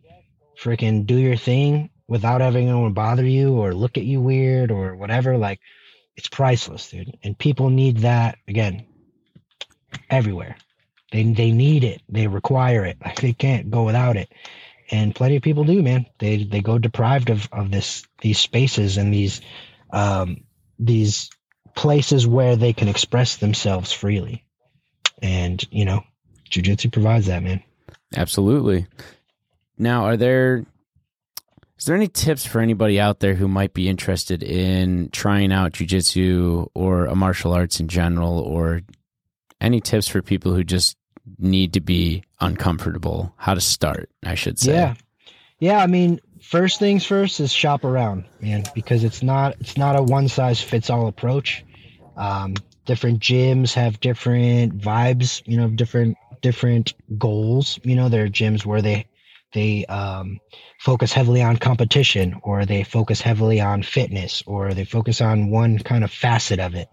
[0.59, 4.95] freaking do your thing without having anyone bother you or look at you weird or
[4.95, 5.59] whatever like
[6.19, 7.17] it's priceless dude.
[7.23, 8.85] And people need that again
[10.09, 10.57] everywhere.
[11.13, 12.01] They they need it.
[12.09, 12.97] They require it.
[13.05, 14.29] Like they can't go without it.
[14.91, 16.07] And plenty of people do man.
[16.19, 19.39] They they go deprived of of this these spaces and these
[19.91, 20.43] um
[20.77, 21.29] these
[21.73, 24.43] places where they can express themselves freely.
[25.21, 26.03] And you know
[26.51, 27.63] jujitsu provides that man.
[28.13, 28.87] Absolutely.
[29.77, 30.65] Now, are there
[31.79, 35.71] is there any tips for anybody out there who might be interested in trying out
[35.71, 38.81] jujitsu or a martial arts in general, or
[39.61, 40.97] any tips for people who just
[41.37, 43.33] need to be uncomfortable?
[43.37, 44.73] How to start, I should say.
[44.73, 44.95] Yeah,
[45.59, 45.77] yeah.
[45.79, 50.03] I mean, first things first is shop around, man, because it's not it's not a
[50.03, 51.63] one size fits all approach.
[52.17, 57.79] Um, different gyms have different vibes, you know, different different goals.
[57.83, 59.05] You know, there are gyms where they
[59.53, 60.39] they um,
[60.79, 65.79] focus heavily on competition or they focus heavily on fitness or they focus on one
[65.79, 66.87] kind of facet of it.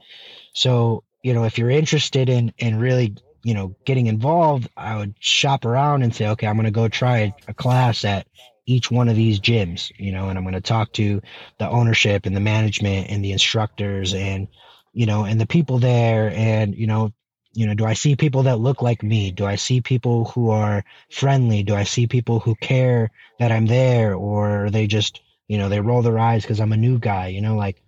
[0.54, 5.12] So you know if you're interested in in really you know getting involved i would
[5.18, 8.28] shop around and say okay i'm going to go try a class at
[8.64, 11.20] each one of these gyms you know and i'm going to talk to
[11.58, 14.46] the ownership and the management and the instructors and
[14.92, 17.12] you know and the people there and you know
[17.56, 19.30] you know do i see people that look like me?
[19.30, 21.62] Do i see people who are friendly?
[21.62, 24.14] Do i see people who care that i'm there?
[24.14, 27.40] Or they just you know they roll their eyes because i'm a new guy you
[27.40, 27.82] know like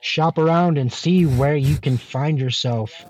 [0.00, 3.04] shop around and see where you can find yourself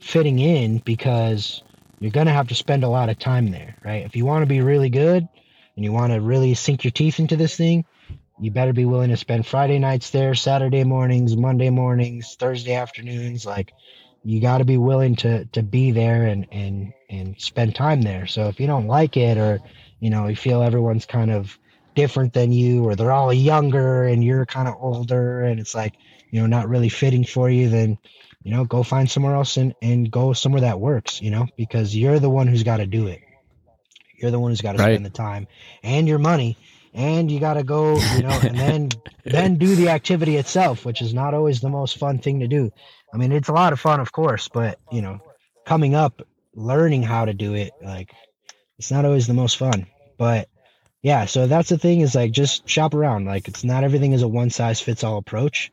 [0.00, 1.62] fitting in because
[2.00, 4.04] you're going to have to spend a lot of time there right?
[4.04, 5.26] If you want to be really good
[5.76, 7.84] and you want to really sink your teeth into this thing
[8.40, 13.44] you better be willing to spend friday nights there saturday mornings monday mornings thursday afternoons
[13.44, 13.72] like
[14.24, 18.26] you got to be willing to to be there and and and spend time there.
[18.26, 19.60] So if you don't like it or
[19.98, 21.58] you know you feel everyone's kind of
[21.94, 25.94] different than you or they're all younger and you're kind of older and it's like
[26.30, 27.98] you know not really fitting for you then
[28.42, 31.94] you know go find somewhere else and and go somewhere that works you know because
[31.94, 33.20] you're the one who's got to do it
[34.16, 34.92] you're the one who's got to right.
[34.92, 35.46] spend the time
[35.82, 36.56] and your money
[36.94, 38.88] and you got to go you know and then
[39.24, 42.72] then do the activity itself which is not always the most fun thing to do
[43.12, 45.20] I mean, it's a lot of fun, of course, but you know,
[45.64, 46.22] coming up,
[46.54, 48.12] learning how to do it, like
[48.78, 49.86] it's not always the most fun.
[50.16, 50.48] But
[51.02, 53.24] yeah, so that's the thing is like just shop around.
[53.24, 55.72] Like it's not everything is a one size fits all approach.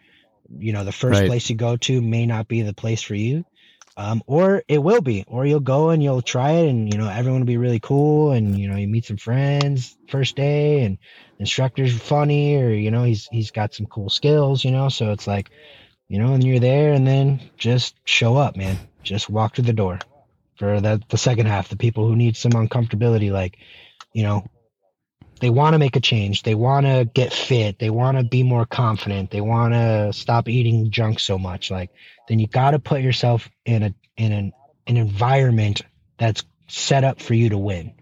[0.57, 1.27] You know, the first right.
[1.27, 3.45] place you go to may not be the place for you.
[3.97, 7.09] Um, or it will be, or you'll go and you'll try it, and you know
[7.09, 10.99] everyone will be really cool, and you know you meet some friends first day, and
[11.39, 14.89] instructor's funny, or you know he's he's got some cool skills, you know.
[14.89, 15.49] So it's like
[16.07, 18.77] you know, and you're there and then just show up, man.
[19.03, 19.99] Just walk to the door
[20.57, 21.69] for the, the second half.
[21.69, 23.57] The people who need some uncomfortability, like,
[24.13, 24.45] you know,
[25.39, 26.43] they want to make a change.
[26.43, 27.77] They want to get fit.
[27.79, 29.29] They want to be more confident.
[29.29, 31.69] They want to stop eating junk so much.
[31.69, 31.91] Like,
[32.27, 34.53] then you got to put yourself in a, in an,
[34.87, 35.83] an environment
[36.17, 37.93] that's set up for you to win.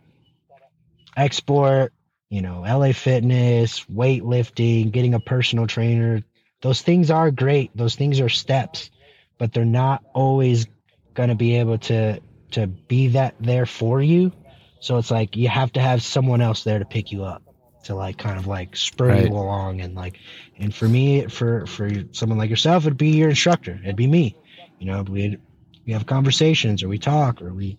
[1.18, 1.90] Xsport,
[2.30, 6.24] you know, LA Fitness, weightlifting, getting a personal trainer,
[6.66, 7.70] those things are great.
[7.78, 8.90] Those things are steps,
[9.38, 10.66] but they're not always
[11.14, 12.20] going to be able to
[12.52, 14.32] to be that there for you.
[14.80, 17.44] So it's like you have to have someone else there to pick you up
[17.84, 19.30] to like kind of like spur right.
[19.30, 20.18] you along and like
[20.58, 24.36] and for me for for someone like yourself it'd be your instructor it'd be me
[24.80, 25.38] you know we
[25.86, 27.78] we have conversations or we talk or we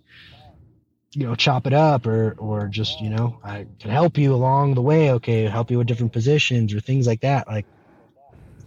[1.10, 4.74] you know chop it up or or just you know i can help you along
[4.74, 7.66] the way okay help you with different positions or things like that like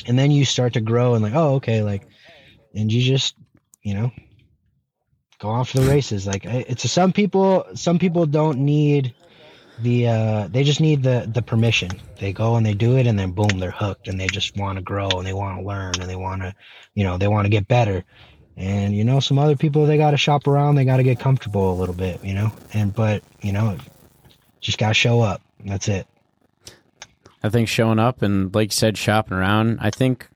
[0.07, 2.07] and then you start to grow and like oh okay like
[2.75, 3.35] and you just
[3.83, 4.11] you know
[5.39, 6.27] go off the races.
[6.27, 9.13] Like it's some people some people don't need
[9.79, 11.89] the uh they just need the the permission.
[12.19, 14.77] They go and they do it and then boom they're hooked and they just want
[14.77, 16.53] to grow and they want to learn and they want to
[16.93, 18.03] you know they want to get better.
[18.57, 21.19] And you know some other people they got to shop around they got to get
[21.19, 22.51] comfortable a little bit you know?
[22.73, 23.77] And but you know
[24.59, 25.41] just got to show up.
[25.65, 26.05] That's it
[27.43, 29.79] I think showing up and, like you said, shopping around.
[29.81, 30.27] I think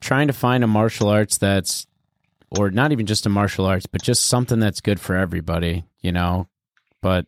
[0.00, 1.86] trying to find a martial arts that's,
[2.50, 6.12] or not even just a martial arts, but just something that's good for everybody, you
[6.12, 6.48] know.
[7.00, 7.26] But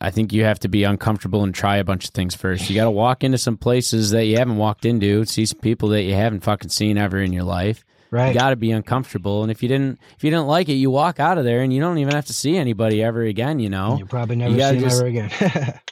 [0.00, 2.68] I think you have to be uncomfortable and try a bunch of things first.
[2.68, 5.90] You got to walk into some places that you haven't walked into, see some people
[5.90, 7.84] that you haven't fucking seen ever in your life.
[8.10, 8.34] Right.
[8.34, 10.90] You got to be uncomfortable, and if you didn't, if you didn't like it, you
[10.90, 13.58] walk out of there, and you don't even have to see anybody ever again.
[13.58, 15.80] You know, you probably never you see them ever again.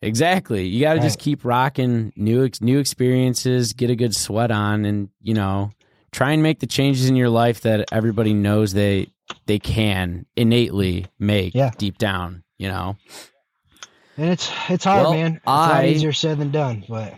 [0.00, 0.66] Exactly.
[0.66, 1.04] You got to right.
[1.04, 5.72] just keep rocking new new experiences, get a good sweat on, and you know,
[6.12, 9.08] try and make the changes in your life that everybody knows they
[9.46, 11.70] they can innately make yeah.
[11.78, 12.44] deep down.
[12.58, 12.96] You know,
[14.16, 15.34] and it's it's hard, well, man.
[15.34, 17.14] It's I, a lot easier said than done, but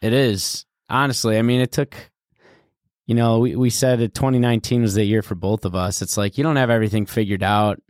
[0.00, 1.36] it is honestly.
[1.36, 1.96] I mean, it took.
[3.06, 6.02] You know, we, we said that 2019 was the year for both of us.
[6.02, 7.80] It's like you don't have everything figured out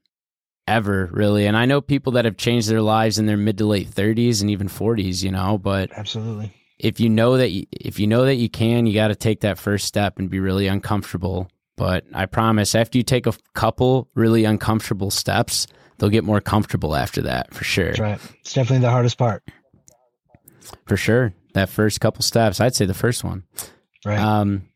[0.69, 3.67] ever really and i know people that have changed their lives in their mid to
[3.67, 7.99] late 30s and even 40s you know but absolutely if you know that you, if
[7.99, 10.67] you know that you can you got to take that first step and be really
[10.67, 15.67] uncomfortable but i promise after you take a couple really uncomfortable steps
[15.99, 17.89] they'll get more comfortable after that for sure.
[17.89, 18.21] That's right.
[18.41, 19.43] It's definitely the hardest part.
[20.87, 21.35] For sure.
[21.55, 23.45] That first couple steps, I'd say the first one.
[24.05, 24.19] Right.
[24.19, 24.69] Um,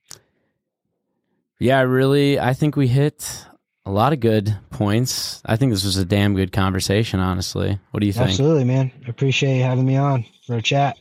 [1.59, 3.47] yeah, really, I think we hit
[3.85, 5.43] a lot of good points.
[5.45, 7.78] I think this was a damn good conversation, honestly.
[7.91, 8.28] What do you think?
[8.30, 8.93] Absolutely, man.
[9.09, 10.97] Appreciate you having me on for a chat.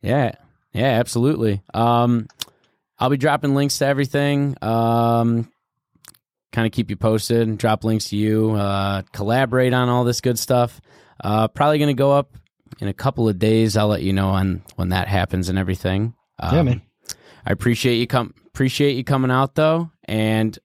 [0.00, 0.32] Yeah.
[0.72, 1.62] Yeah, absolutely.
[1.74, 2.28] Um,
[2.98, 4.56] I'll be dropping links to everything.
[4.62, 5.50] Um,
[6.52, 10.38] kind of keep you posted, drop links to you, uh, collaborate on all this good
[10.38, 10.80] stuff.
[11.22, 12.36] Uh, probably going to go up
[12.80, 13.76] in a couple of days.
[13.76, 16.14] I'll let you know on when that happens and everything.
[16.38, 16.82] Um, yeah, man.
[17.46, 20.58] I appreciate you come appreciate you coming out though, and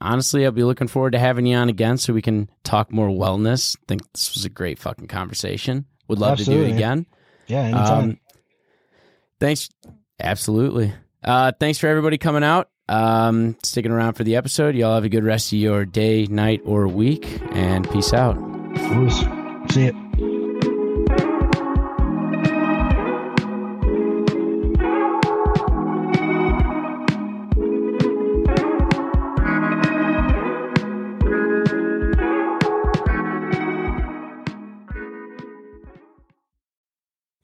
[0.00, 3.08] honestly, I'll be looking forward to having you on again so we can talk more
[3.08, 3.76] wellness.
[3.86, 5.86] think this was a great fucking conversation.
[6.08, 7.06] Would love Absolutely, to do it again.
[7.46, 7.98] Yeah, anytime.
[7.98, 8.20] Um,
[9.40, 9.68] thanks.
[10.20, 10.92] Absolutely.
[11.22, 14.74] Uh, thanks for everybody coming out, um, sticking around for the episode.
[14.74, 18.36] Y'all have a good rest of your day, night, or week, and peace out.
[18.74, 19.18] Bruce,
[19.70, 20.07] see it.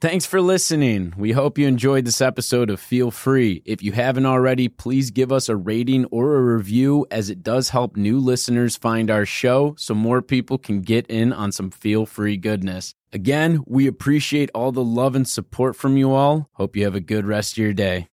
[0.05, 1.15] Thanks for listening.
[1.17, 3.63] We hope you enjoyed this episode of Feel Free.
[3.65, 7.69] If you haven't already, please give us a rating or a review as it does
[7.69, 12.05] help new listeners find our show so more people can get in on some Feel
[12.05, 12.93] Free goodness.
[13.13, 16.49] Again, we appreciate all the love and support from you all.
[16.53, 18.03] Hope you have a good rest of your day.